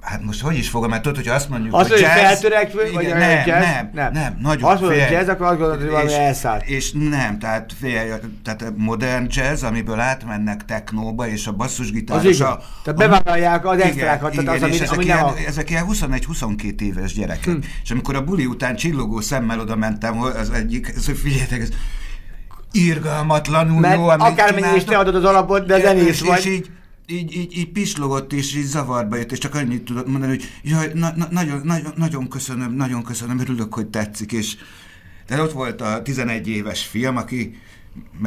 [0.00, 3.02] hát most hogy is fogom, mert tudod, hogyha azt mondjuk, Azt, hogy jazz, feltörekvő, vagy
[3.02, 3.64] igen, olyan nem, jazz?
[3.64, 4.12] nem, Nem.
[4.12, 6.62] nem, nagyon Azt mondod, hogy fél- jazz, akkor azt gondolod, hogy valami és- elszállt.
[6.66, 12.24] És nem, tehát, fél, tehát modern jazz, amiből átmennek technóba, és a Az basszusgitáros...
[12.34, 12.46] igen.
[12.46, 15.26] a- Tehát a- bevállalják az igen, extrákat, tehát az, igen, ami, és ezek, ami ilyen,
[15.46, 17.44] ezek ilyen 21-22 éves gyerekek.
[17.54, 17.58] Hm.
[17.82, 21.68] És amikor a buli után csillogó szemmel oda mentem, az egyik, hogy figyeljetek, ez
[22.72, 26.38] irgalmatlanul Mert jó, amit akármennyi is te adod az alapot, de És- zenész és, vagy.
[26.38, 26.70] És így,
[27.10, 30.90] így, így, így pislogott, és így zavarba jött, és csak annyit tudott mondani, hogy jaj,
[30.94, 34.56] na, na, nagyon, nagyon, nagyon köszönöm, nagyon köszönöm, örülök, hogy tetszik, és
[35.26, 37.58] de ott volt a 11 éves fiam, aki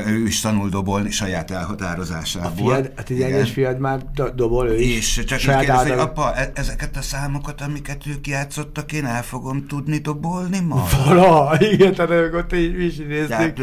[0.08, 2.74] ő is tanul dobolni saját elhatározásából.
[2.74, 3.46] Fiad, a 11 Igen.
[3.46, 5.18] fiad már do- dobol ő is.
[5.18, 9.24] És csak Saját kérdezi, hogy apa, e- ezeket a számokat, amiket ők játszottak, én el
[9.24, 11.06] fogom tudni dobolni majd?
[11.06, 13.28] Vala, igen, tehát ők ott így is néztük.
[13.28, 13.54] Tehát,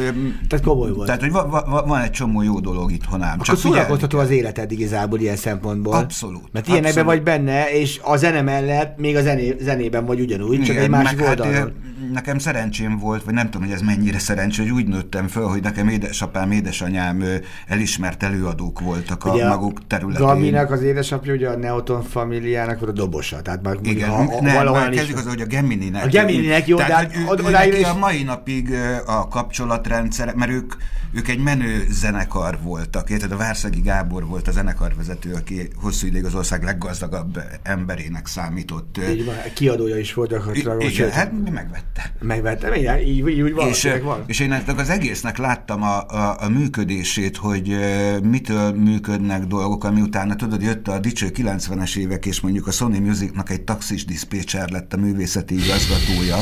[0.48, 1.06] Tehát komoly volt.
[1.06, 3.32] Tehát, hogy va, va, van egy csomó jó dolog itthon ám.
[3.32, 5.94] Akkor Csak szórakoztató az életed igazából ilyen szempontból.
[5.94, 10.58] Abszolút, Mert ilyenekben vagy benne, és a zene mellett még a zené, zenében vagy ugyanúgy,
[10.58, 11.54] csak Igen, egy másik oldalról.
[11.54, 11.72] Hát,
[12.12, 15.62] nekem szerencsém volt, vagy nem tudom, hogy ez mennyire szerencsé, hogy úgy nőttem föl, hogy
[15.62, 17.24] nekem édesapám, édesanyám
[17.66, 20.26] elismert előadók voltak a Ugye maguk területén.
[20.26, 23.42] Gaminak az édesapja, ugye a Neoton familiának volt a dobosa.
[23.42, 26.04] Tehát már Igen, ha, ha nem, már kezdjük az, hogy a Gemininek.
[26.04, 28.74] A Gemininek, jó, de Tehát, hát hogy ő, od- odáig is- a mai napig
[29.06, 30.72] a kapcsolatrendszer, mert ők,
[31.12, 33.10] ők egy menő zenekar voltak.
[33.10, 39.00] Érted, a Várszegi Gábor volt a zenekarvezető, aki hosszú ideig az ország leggazdagabb emberének számított.
[39.10, 40.82] Így van, kiadója is volt gyakorlatilag.
[40.82, 42.12] igen, hát megvette.
[42.20, 44.22] Megvettem, igen, így, így úgy van, és, van.
[44.26, 47.76] és én ennek az egésznek láttam a, a, a működését, hogy
[48.22, 53.02] mitől működnek dolgok, ami utána tudod, jött a dicső 90-es évek, és mondjuk a Sony
[53.02, 56.36] Musicnak egy taxis diszpécser lett a művészeti igazgatója,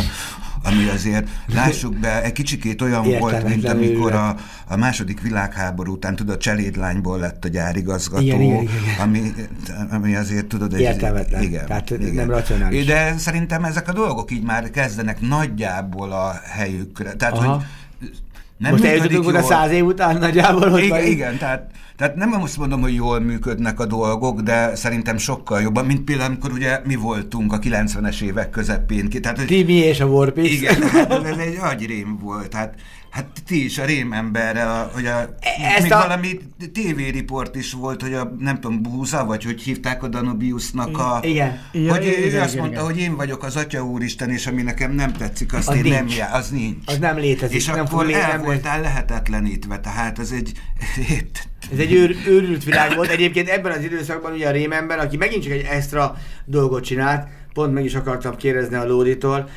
[0.63, 4.37] ami azért, lássuk be, egy kicsikét olyan volt, mint amikor a,
[4.69, 9.01] a második világháború után, tudod, cselédlányból lett a gyárigazgató, igen, igen, igen.
[9.01, 9.33] Ami,
[9.91, 11.43] ami azért, tudod, egy, Értelmetlen.
[11.43, 12.15] Igen, Tehát igen.
[12.15, 12.85] nem racionális.
[12.85, 17.13] De szerintem ezek a dolgok így már kezdenek nagyjából a helyükre.
[17.13, 17.53] Tehát, Aha.
[17.53, 17.65] hogy
[18.59, 22.57] nem Most eljutottunk oda száz év után nagyjából, hogy Igen, igen tehát, tehát nem azt
[22.57, 26.95] mondom, hogy jól működnek a dolgok, de szerintem sokkal jobban, mint például, amikor ugye mi
[26.95, 29.09] voltunk a 90-es évek közepén.
[29.09, 30.51] Tehát, hogy Timi és a Warpix.
[30.51, 32.55] igen, hát ez egy agyrém volt.
[32.55, 32.75] Hát,
[33.11, 35.35] hát ti is a rémemberrel, hogy a,
[35.77, 36.39] Ezt még a- valami
[36.73, 41.21] tévériport is volt, hogy a, nem tudom, Búza, vagy hogy hívták a Danubiusnak a...
[41.23, 41.61] Igen.
[41.73, 42.93] Ja, hogy ő igen, azt igen, mondta, igen.
[42.93, 46.05] hogy én vagyok az Atya Úristen, és ami nekem nem tetszik, azt Az én nem
[46.05, 46.17] nincs.
[46.17, 46.77] já, az nincs.
[46.87, 50.53] Az nem létezik, És nem akkor el nem voltál lehetetlenítve, tehát ez egy...
[51.73, 53.11] Ez egy őr, őrült világ volt.
[53.11, 57.73] Egyébként ebben az időszakban ugye a Rémember, aki megint csak egy extra dolgot csinált, pont
[57.73, 59.49] meg is akartam kérdezni a Lóditól,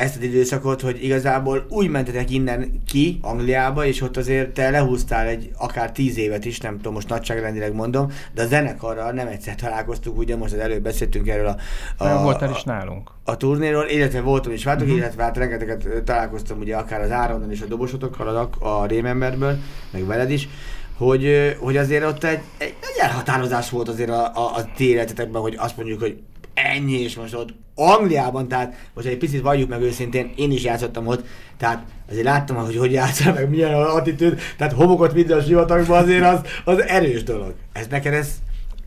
[0.00, 5.26] ezt az időszakot, hogy igazából úgy mentetek innen ki Angliába, és ott azért te lehúztál
[5.26, 9.54] egy akár tíz évet is, nem tudom, most nagyságrendileg mondom, de a zenekarral nem egyszer
[9.54, 11.56] találkoztuk, ugye most az előbb beszéltünk erről a,
[12.04, 13.10] a, A, voltál is nálunk.
[13.24, 14.98] a turnéról, illetve voltam is váltok, uh-huh.
[14.98, 19.58] illetve hát rengeteget találkoztam ugye akár az Áronnal és a dobosotokkal a, a Rémemberből,
[19.90, 20.48] meg veled is,
[20.96, 25.42] hogy, hogy azért ott egy, egy nagy elhatározás volt azért a, a, a ti életetekben,
[25.42, 26.18] hogy azt mondjuk, hogy
[26.64, 31.06] ennyi, és most ott Angliában, tehát most egy picit valljuk meg őszintén, én is játszottam
[31.06, 31.24] ott,
[31.56, 36.02] tehát azért láttam, hogy hogy játszol, meg milyen az attitűd, tehát homokot minden a sivatagban
[36.02, 37.54] azért az, az erős dolog.
[37.72, 38.34] Ez neked ez,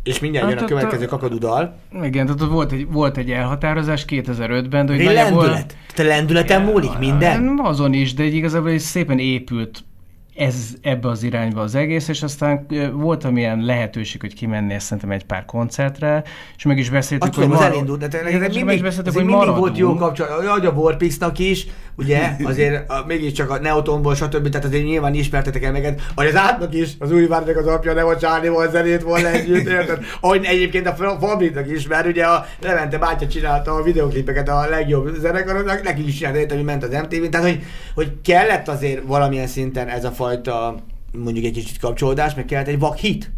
[0.04, 1.76] és mindjárt Hát jön a ott következő kakadudal.
[2.04, 5.44] Igen, tehát volt egy, volt egy elhatározás 2005-ben, de hogy nagyjából...
[5.44, 5.76] lendület.
[5.94, 7.60] Te lendületen múlik minden?
[7.64, 9.84] Azon is, de egy igazából egy szépen épült
[10.36, 15.26] ez ebbe az irányba az egész, és aztán volt amilyen lehetőség, hogy kimennél szerintem egy
[15.26, 16.24] pár koncertre,
[16.58, 19.36] és meg is beszéltük, tudom, az marad- elindult, de tényleg mindig, is beszéltük, hogy mindig
[19.36, 19.60] maradunk.
[19.60, 24.50] volt jó kapcsolat, hogy a Warpixnak is, ugye, azért a, mégiscsak a Neotonból, stb.
[24.50, 27.94] Tehát azért nyilván ismertetek el meg, hogy az átnak is, az új várnak az apja,
[27.94, 30.06] nem a Csárnival zenét volna együtt, érted?
[30.22, 35.16] Ahogy egyébként a Fabriknak is, mert ugye a Levente bátya csinálta a videoklipeket a legjobb
[35.16, 37.64] zenekaroknak, neki is csinálta, hogy ment az MTV-n, tehát hogy,
[37.96, 40.76] hogy kellett azért valamilyen szinten ez a fajta
[41.18, 43.32] mondjuk egy kicsit kapcsolódás, meg kellett egy vakhit.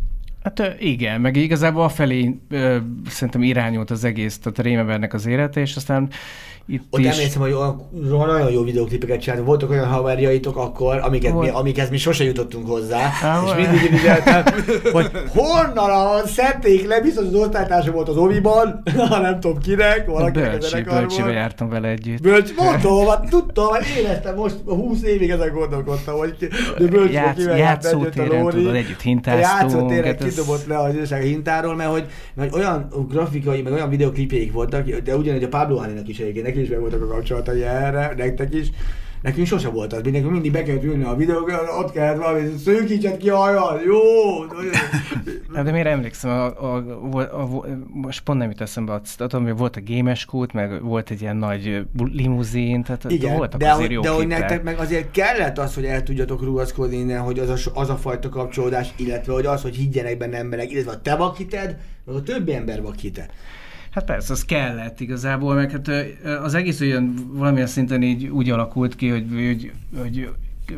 [0.43, 2.77] Hát ö, igen, meg igazából afelé ö,
[3.09, 6.09] szerintem irányult az egész, tehát Rémevernek az élete, és aztán
[6.67, 7.07] itt Ott is...
[7.07, 7.87] emlékszem, hogy olyan,
[8.27, 9.47] nagyon jó videoklipeket csináltunk.
[9.47, 12.97] Voltak olyan haverjaitok akkor, amiket mi, amikhez mi sose jutottunk hozzá.
[12.97, 14.43] Há, és mindig irigyeltem,
[14.95, 20.05] hogy honnan a szedték le, biztos az osztálytársa volt az Oviban, ha nem tudom kinek,
[20.05, 22.21] valakinek a Bölcsi, bölcsibe jártam vele együtt.
[22.21, 26.47] Bölcs, mondom, hát tudtam, hát élesztem most 20 évig ezen gondolkodtam, hogy ki,
[26.77, 31.25] de bölcsbe Játsz- játszótéren, tudod, együtt hintáztunk, játszótéren hát ez- kidobott le az őság a
[31.25, 32.05] hintáról, mert hogy,
[32.35, 36.61] mert olyan grafikai, meg olyan videoklipjeik voltak, de ugyanígy a Pablo Háninak is egyébként, neki
[36.67, 38.67] is meg voltak a kapcsolatai erre, nektek is.
[39.21, 43.17] Nekünk sose volt az, mindig, mindig be kellett ülni a videókra, ott kellett valami szőkítset
[43.17, 44.01] ki a hajad, jó!
[45.63, 49.57] De miért emlékszem, a, a, a, a, most pont nem jut eszembe, a- tudom, hogy
[49.57, 53.91] volt a gémes kút, meg volt egy ilyen nagy limuzin, tehát Igen, voltak de, azért
[53.91, 57.49] jó de hogy nektek meg azért kellett az, hogy el tudjatok rugaszkodni innen, hogy az
[57.49, 61.15] a, az a fajta kapcsolódás, illetve hogy az, hogy higgyenek benne emberek, illetve a te
[61.15, 63.29] vakhited, meg a többi ember vakhite.
[63.95, 65.87] Hát persze, az kellett igazából, meg hát
[66.43, 70.29] az egész olyan valamilyen szinten így úgy alakult ki, hogy, hogy, hogy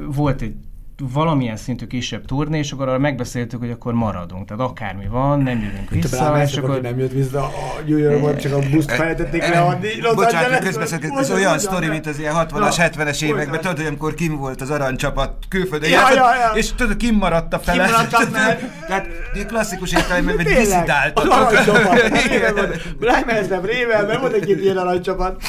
[0.06, 0.56] volt egy
[1.00, 4.48] valamilyen szintű kisebb turné, és akkor arra megbeszéltük, hogy akkor maradunk.
[4.48, 6.82] Tehát akármi van, nem jövünk Te vissza, rám és akkor...
[6.82, 7.52] nem jött vissza a
[7.86, 10.02] New Yorkban, csak a buszt felejtették leadni.
[10.02, 10.68] Los Bocsánat, Angelesből.
[10.68, 14.14] közbeszélek, ez Mondja, olyan sztori, mint az ilyen 60-as, Na, 70-es években, tudod, hogy amikor
[14.14, 16.52] kim volt az aranycsapat külföldön, Ja, ja, ja.
[16.54, 17.86] és tudod, kim maradt a fele.
[17.86, 18.60] Kimaradt a fele.
[18.88, 19.08] Tehát
[19.48, 21.32] klasszikus értelemben, hogy Tényleg, az diszidáltatok.
[21.34, 22.82] aranycsapat.
[23.00, 25.42] Rámeztem Révelben, volt egy-két ilyen aranycsapat.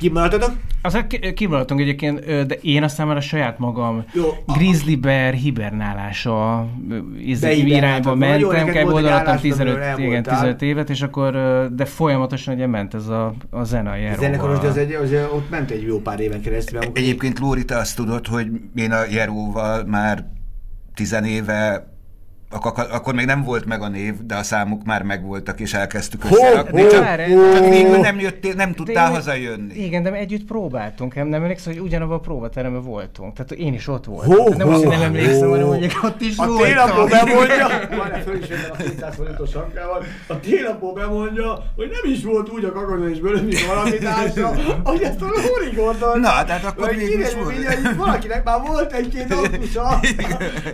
[0.00, 0.50] Kimaradtatok?
[0.82, 6.66] Aztán ki- kimaradtunk egyébként, de én aztán már a saját magam Jó, grizzly bear hibernálása
[7.18, 10.34] irányba mentem, kell állásod, 15, amiről igen, elmondtál.
[10.34, 11.32] 15 évet, és akkor,
[11.72, 15.50] de folyamatosan ugye ment ez a, a zene a zenekaros, de az egy, az, ott
[15.50, 16.78] ment egy jó pár éven keresztül.
[16.78, 20.26] amikor- Egyébként Lóri, te azt tudod, hogy én a Jeróval már
[20.94, 21.88] tizenéve
[22.50, 26.22] ak- akkor még nem volt meg a név, de a számuk már megvoltak, és elkezdtük
[26.22, 26.82] Ho, összerakni.
[26.82, 27.52] ho, Csak, ho.
[27.54, 29.74] csak végül nem, jöttél, nem De tudtál én- hazajönni.
[29.74, 33.32] Igen, de együtt próbáltunk, nem, nem emlékszem, hogy ugyanabban a próbateremben voltunk.
[33.34, 34.34] Tehát én is ott voltam.
[34.36, 36.66] Hó, nem azt, hogy nem emlékszem, hanem hogy ott is A voltam.
[36.66, 42.24] télapó bemondja, várjál, föl is a 200 forintos sapkával, a télapó bemondja, hogy nem is
[42.24, 46.14] volt úgy a kakadozásből, mint valami társa, ahogy ezt a Lóri gondolt.
[46.20, 47.54] Na, tehát akkor Vagy végül is volt.
[47.54, 50.00] hogy valakinek már volt egy-két aktusa,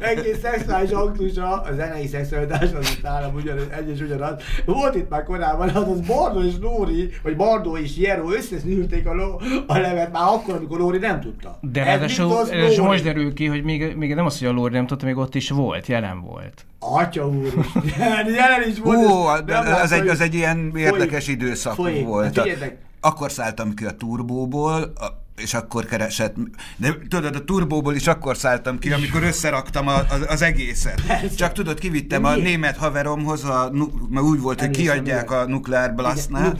[0.00, 4.42] egy-két szexuális aktusa, a zenei szexualitás az itt nálam ugyanaz, egy és ugyanaz.
[4.64, 9.14] Volt itt már korábban, az az Bardó és Lóri, vagy Bardó és Jero összeszűrték a,
[9.14, 11.58] ló, a levet már akkor, amikor Lóri nem tudta.
[11.60, 12.80] De Ez ráadásul, Lóri.
[12.80, 15.34] most derül ki, hogy még, még nem az, hogy a Lóri nem tudta, még ott
[15.34, 16.64] is volt, jelen volt.
[16.78, 17.44] Atya úr
[17.84, 17.96] is.
[18.36, 18.98] Jelen is volt.
[19.10, 20.86] Ó, nem az egy, az egy ilyen folyik.
[20.86, 22.06] érdekes időszak Folyik.
[22.06, 22.36] volt.
[22.38, 26.36] Hát Akkor szálltam ki a turbóból, a- és akkor keresett,
[26.76, 31.02] de tudod, a turbóból is akkor szálltam ki, amikor összeraktam a, az, az egészet.
[31.36, 32.46] Csak tudod, kivittem De a miért?
[32.46, 33.72] német haveromhoz, a,
[34.10, 35.44] mert úgy volt, hogy Emlékszem, kiadják miért?
[35.44, 36.56] a Nukleár Blastnál.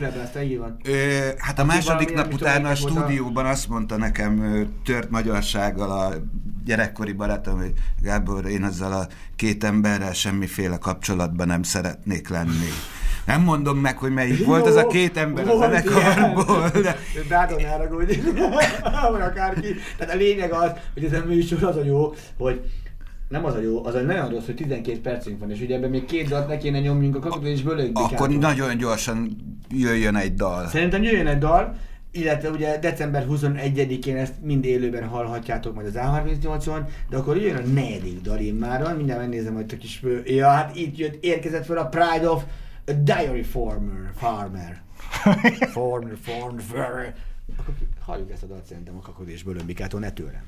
[1.37, 6.13] Hát a második nap nem után tudom, a stúdióban azt mondta nekem tört magyarsággal a
[6.65, 12.69] gyerekkori barátom, hogy Gábor, én ezzel a két emberrel semmiféle kapcsolatban nem szeretnék lenni.
[13.27, 16.83] Nem mondom meg, hogy melyik volt az a két ember a Volt zenekarból, ilyen.
[16.83, 16.95] de
[17.29, 18.13] Bátor ne haragudj.
[19.11, 19.67] vagy akárki.
[19.97, 22.61] Tehát a lényeg az, hogy ez a műsor az a jó, hogy
[23.29, 25.89] nem az a jó, az a nagyon rossz, hogy 12 percünk van, és ugye ebben
[25.89, 29.35] még két dalt ne kéne nyomjunk a kakot, és bölögni akkor nagyon gyorsan
[29.69, 30.67] jöjjön egy dal.
[30.67, 31.75] Szerintem jöjjön egy dal,
[32.11, 37.67] illetve ugye december 21-én ezt mind élőben hallhatjátok majd az A38-on, de akkor jöjjön a
[37.73, 40.03] negyedik dal immáron, mindjárt megnézem, hogy a kis...
[40.25, 42.43] Ja, hát itt jött, érkezett fel a Pride of
[42.87, 44.11] a Diary Farmer.
[44.23, 44.81] Farmer.
[45.71, 47.15] Farmer, farmer, farmer.
[47.57, 50.43] Akkor halljuk ezt a dalt szerintem a kakod és bölömbikától, ne tőlem.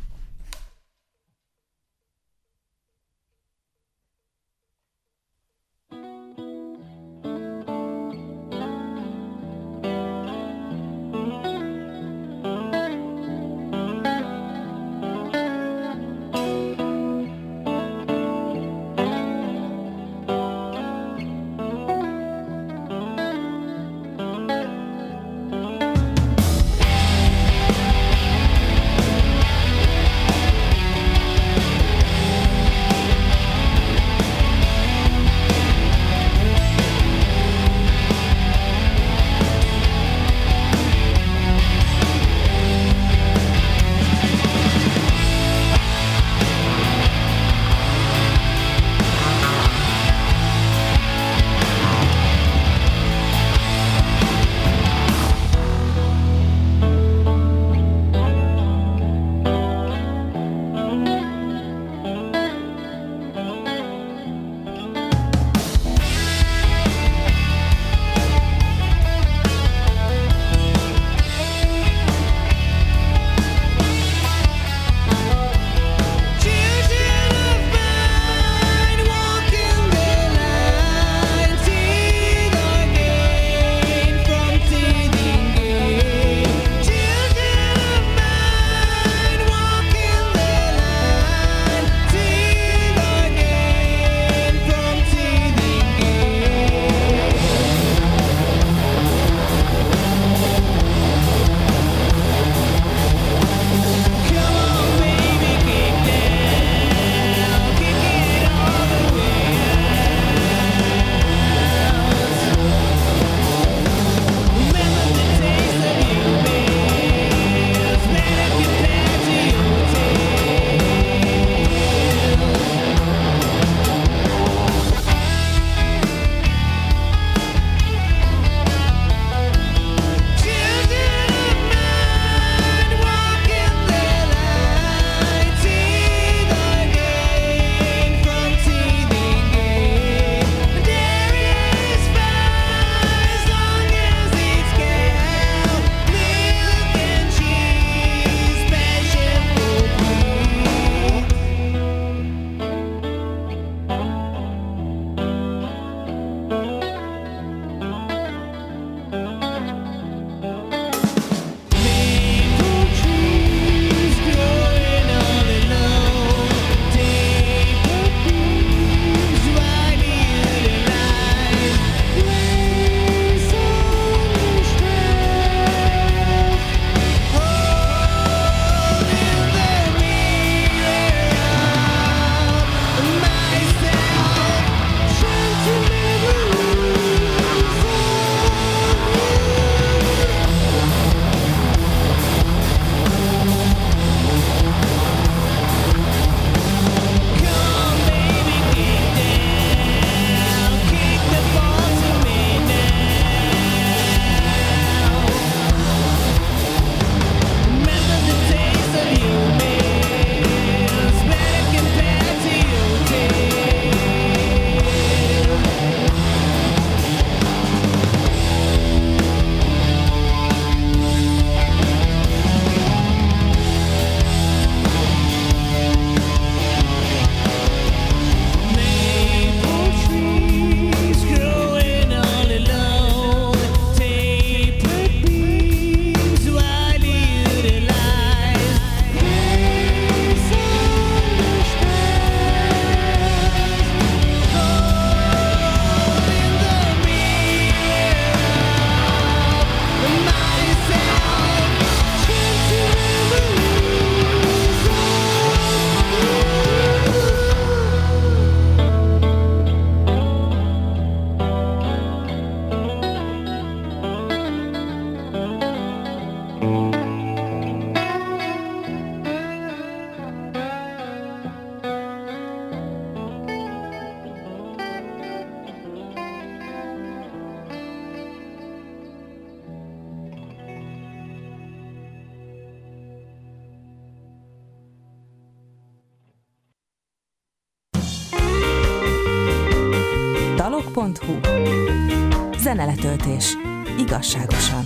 [293.20, 293.58] Zeneletöltés.
[294.00, 294.84] Igazságosan.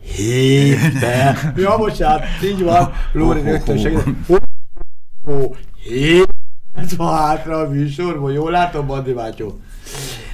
[0.00, 1.52] Hétbe.
[1.56, 2.92] Ja, bocsánat, így van.
[3.12, 4.04] Lóri rögtön segít.
[5.82, 6.26] Hét
[6.96, 9.60] van hátra a műsorban, jól látom, Bandi Mátyó?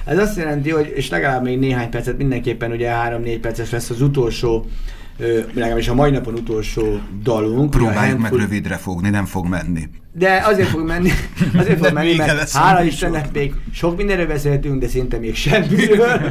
[0.05, 4.01] Ez azt jelenti, hogy és legalább még néhány percet, mindenképpen ugye 3-4 perces lesz az
[4.01, 4.65] utolsó,
[5.53, 7.69] legalábbis a mai napon utolsó dalunk.
[7.69, 9.89] Próbáljuk meg rövidre fogni, nem fog menni.
[10.13, 11.09] de azért fog menni,
[11.59, 12.83] azért fog menni, mert hála.
[12.83, 16.21] Istennek még sok mindenről beszéltünk, de szinte még semmiről.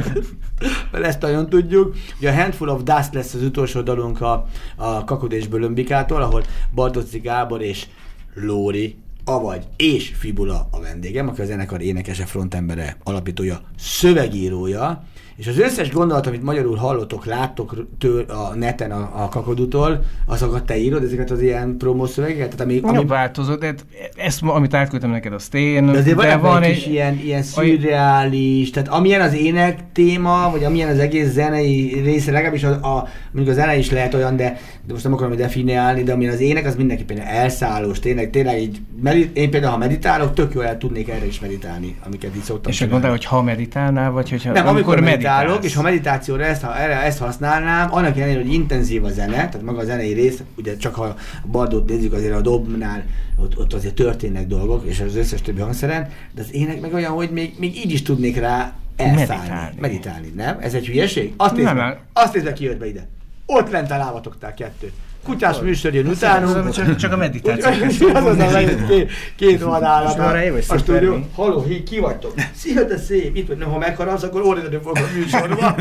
[1.03, 1.95] Ezt nagyon tudjuk.
[2.17, 6.43] Ugye a Handful of Dust lesz az utolsó dalunk a, a Kakod és Bölömbikától, ahol
[6.73, 7.85] Bartoczi Gábor és
[8.33, 15.03] Lóri, avagy és Fibula a vendégem, aki a zenekar énekese, frontembere, alapítója, szövegírója,
[15.35, 20.65] és az összes gondolat, amit magyarul hallottok, láttok től a neten a, a kakodutól, azokat
[20.65, 22.49] te írod, ezeket az ilyen promószövegeket?
[22.49, 23.73] Tehát ami, Ami ami, változott, de
[24.15, 25.85] ezt, amit átküldtem neked, azt én.
[25.85, 30.63] de azért de van egy kis ilyen, ilyen szürreális, tehát amilyen az ének téma, vagy
[30.63, 34.57] amilyen az egész zenei része, legalábbis a, a mondjuk a zene is lehet olyan, de,
[34.85, 38.81] de most nem akarom definiálni, de amilyen az ének, az mindenképpen elszállós, tényleg, tényleg így,
[39.01, 42.71] medit, én például ha meditálok, tök jól el tudnék erre is meditálni, amiket itt szoktam
[42.71, 45.71] És mondtál, hogy ha meditálnál, vagy hogyha nem, amikor meditálok, meditálsz.
[45.71, 49.61] és ha meditációra ezt, ha erre ezt használnám, annak ellenére, hogy intenzív a zene, tehát
[49.61, 51.15] maga a zenei rész, ugye csak ha a
[51.51, 53.03] Bardot nézzük, azért a dobnál
[53.37, 57.11] ott, ott azért történnek dolgok, és az összes többi hangszeren, de az ének meg olyan,
[57.11, 59.75] hogy még, még így is tudnék rá elszállni, meditálni.
[59.79, 60.33] Meditálni.
[60.35, 60.57] nem?
[60.59, 61.33] Ez egy hülyeség?
[61.37, 63.07] Azt nézd, Nem, meg, azt nézd meg, ki jött be ide.
[63.45, 64.91] Ott lent a lábatoktál kettő.
[65.23, 66.69] Kutyás műsor jön utánunk.
[66.69, 68.09] Csak, csak a meditáció.
[68.13, 68.57] Az az a
[68.87, 69.59] két, két.
[69.59, 71.27] És arra jó, hogy A stúdió.
[71.35, 72.33] Haló, hí, ki vagytok?
[72.55, 73.35] Szia, te szép!
[73.35, 75.75] Itt vagy, ha megharapsz, akkor ordítani fog a műsorba.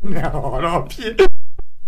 [0.00, 0.94] ne harapj!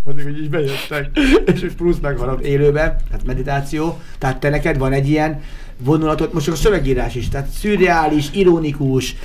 [0.05, 1.19] Mondjuk, hogy így bejöttek.
[1.55, 4.01] És plusz megharap élőben, tehát meditáció.
[4.19, 5.41] Tehát te neked van egy ilyen
[5.79, 9.17] vonulatod, most csak a szövegírás is, tehát szürreális, ironikus,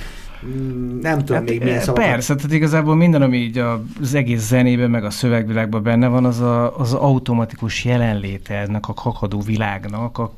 [1.00, 2.04] nem tudom még milyen eh, szavakat.
[2.04, 3.58] Persze, tehát igazából minden, ami így
[4.00, 8.94] az egész zenében, meg a szövegvilágban benne van, az a, az automatikus jelenléte ennek a
[8.94, 10.34] kakadó világnak, a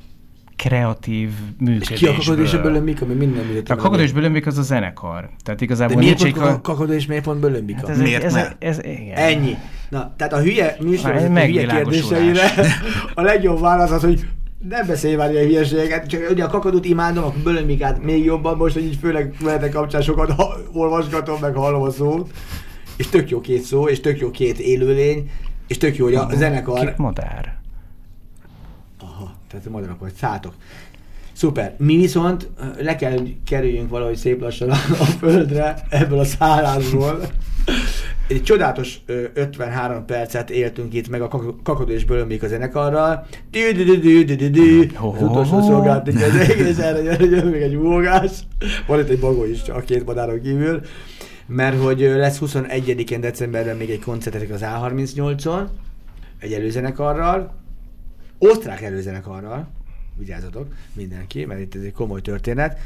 [0.57, 1.31] kreatív
[1.81, 2.63] És ki a kakadó és a működésből.
[2.63, 3.71] bölömbik, ami minden működik.
[3.71, 5.31] A kakadó és bölömbik az a zenekar.
[5.45, 7.79] Tehát De igazából miért nincs pont ka- kakadó és miért pont bölömbika?
[7.81, 9.17] Hát ez, Miért ez, ez, ez, igen.
[9.17, 9.55] Ennyi.
[9.89, 12.51] Na, tehát a hülye műsorvezető hülye kérdéseire
[13.15, 14.27] a legjobb válasz az, hogy
[14.59, 18.75] nem beszélj már ilyen hülyeségeket, csak ugye a kakadut imádom, a bölömbikát még jobban, most,
[18.75, 22.31] hogy így főleg veletek kapcsán sokat ha- olvasgatom, meg hallom a szót,
[22.97, 25.31] és tök jó két szó, és tök jó két élőlény,
[25.67, 26.81] és tök jó, hogy a zenekar...
[26.81, 27.59] Két madár.
[29.01, 30.55] Aha, tehát a madarak vagy, szátok.
[31.33, 31.75] Szuper.
[31.79, 32.49] Mi viszont
[32.79, 37.21] le kell, hogy kerüljünk valahogy szép lassan a, a földre ebből a szállásból.
[38.29, 43.27] Egy csodálatos ö, 53 percet éltünk itt meg a Kak- Kakadó és Bölömbék a zenekarral.
[45.15, 48.31] Az utolsó szolgált, hogy az egész erre jön, még egy úgás.
[48.87, 50.81] Van itt egy bagó is a két madáron kívül.
[51.47, 55.67] Mert hogy lesz 21-én decemberben még egy koncertetek az A38-on,
[56.39, 57.55] egy előzenekarral,
[58.39, 59.69] osztrák előzenekarral,
[60.17, 62.79] vigyázzatok mindenki, mert itt ez egy komoly történet,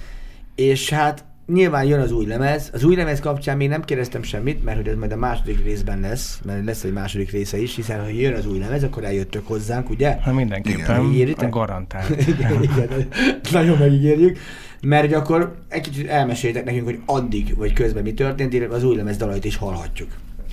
[0.55, 2.71] és hát nyilván jön az új lemez.
[2.73, 6.01] Az új lemez kapcsán még nem kérdeztem semmit, mert hogy ez majd a második részben
[6.01, 9.47] lesz, mert lesz egy második része is, hiszen ha jön az új lemez, akkor eljöttök
[9.47, 10.17] hozzánk, ugye?
[10.21, 11.03] Hát mindenképpen.
[11.03, 11.51] Megígéritek?
[11.51, 12.27] Garantált.
[12.29, 13.09] igen, igen,
[13.51, 14.39] nagyon megígérjük.
[14.81, 18.85] Mert hogy akkor egy kicsit elmeséltek nekünk, hogy addig vagy közben mi történt, illetve az
[18.85, 20.09] új lemez dalait is hallhatjuk.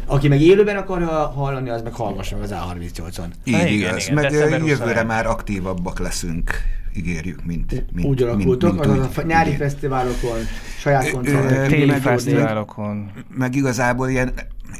[0.05, 3.25] Aki meg élőben akarja hallani, az meg hallgassa meg az A38-on.
[3.43, 4.03] Így igen, igaz.
[4.03, 5.05] igen, Meg jövőre 21.
[5.05, 6.51] már aktívabbak leszünk,
[6.97, 9.09] ígérjük, mint, mint Úgy alakultok, mint, úgy.
[9.15, 9.59] a nyári Igen.
[9.59, 10.37] fesztiválokon,
[10.77, 13.11] saját koncertek, Téli fesztiválokon.
[13.37, 14.33] Meg igazából ilyen,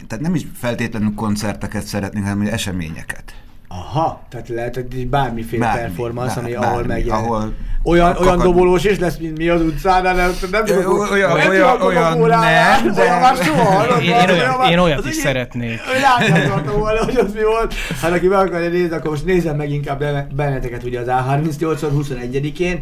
[0.07, 3.33] tehát nem is feltétlenül koncerteket szeretnénk, hanem eseményeket.
[3.69, 7.25] Aha, tehát lehet, hogy bármiféle Bármi, performance, ami bár- ahol bármi, megjelenik.
[7.29, 7.53] ahol
[7.83, 11.37] olyan, kakad- olyan dobolós is lesz, mint mi az utcán, de nem, nem tudok, olyan-
[11.37, 14.77] nem olyan- tudok olyan Coca-Colánál, nem, de- olyan már soha hallottam, Én- én olyan én
[14.77, 15.79] olyat is szeretnék.
[16.01, 17.73] Látni akartam volna, hogy az mi volt.
[18.01, 21.89] Hát aki meg akarja nézni, akkor most nézem meg inkább be- benneteket ugye az A38-on
[21.97, 22.81] 21-én,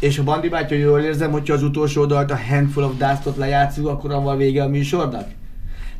[0.00, 3.88] és a Bandi bátya, jól érzem, hogyha az utolsó oldalt a Handful of Dust-ot lejátszunk,
[3.88, 5.28] akkor avval vége a műsornak?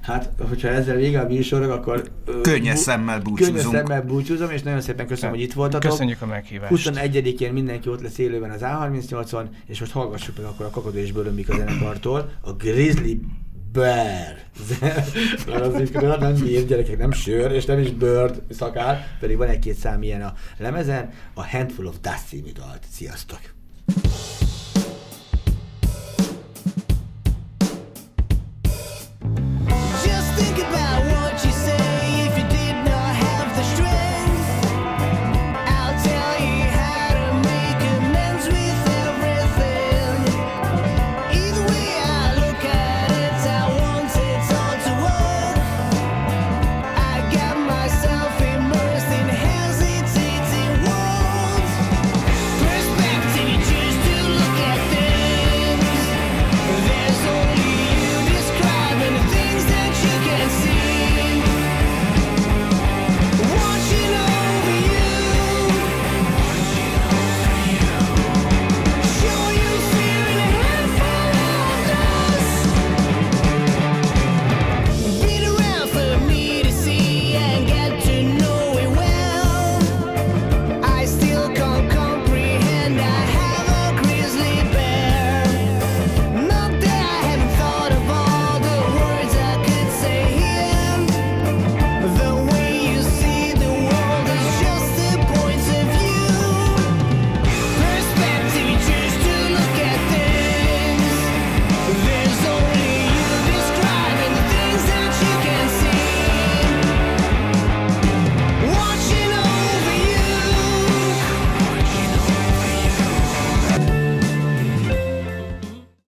[0.07, 2.11] Hát, hogyha ezzel vége a műsornak, akkor...
[2.43, 3.57] Könnyes szemmel búcsúzunk.
[3.57, 5.91] Könnyes szemmel búcsúzom, és nagyon szépen köszönöm, hogy itt voltatok.
[5.91, 6.91] Köszönjük a meghívást.
[6.91, 11.13] 21-én mindenki ott lesz élőben az A38-on, és most hallgassuk meg akkor a Kakadó és
[11.13, 13.21] Bölömbik a zenekartól, a Grizzly
[13.73, 14.37] Bear.
[15.47, 15.91] Mert az
[16.21, 20.23] nem bír, gyerekek, nem sör, és nem is bird szakál, pedig van egy-két szám ilyen
[20.23, 22.83] a lemezen, a Handful of Dust című dalt.
[22.91, 23.41] Sziasztok!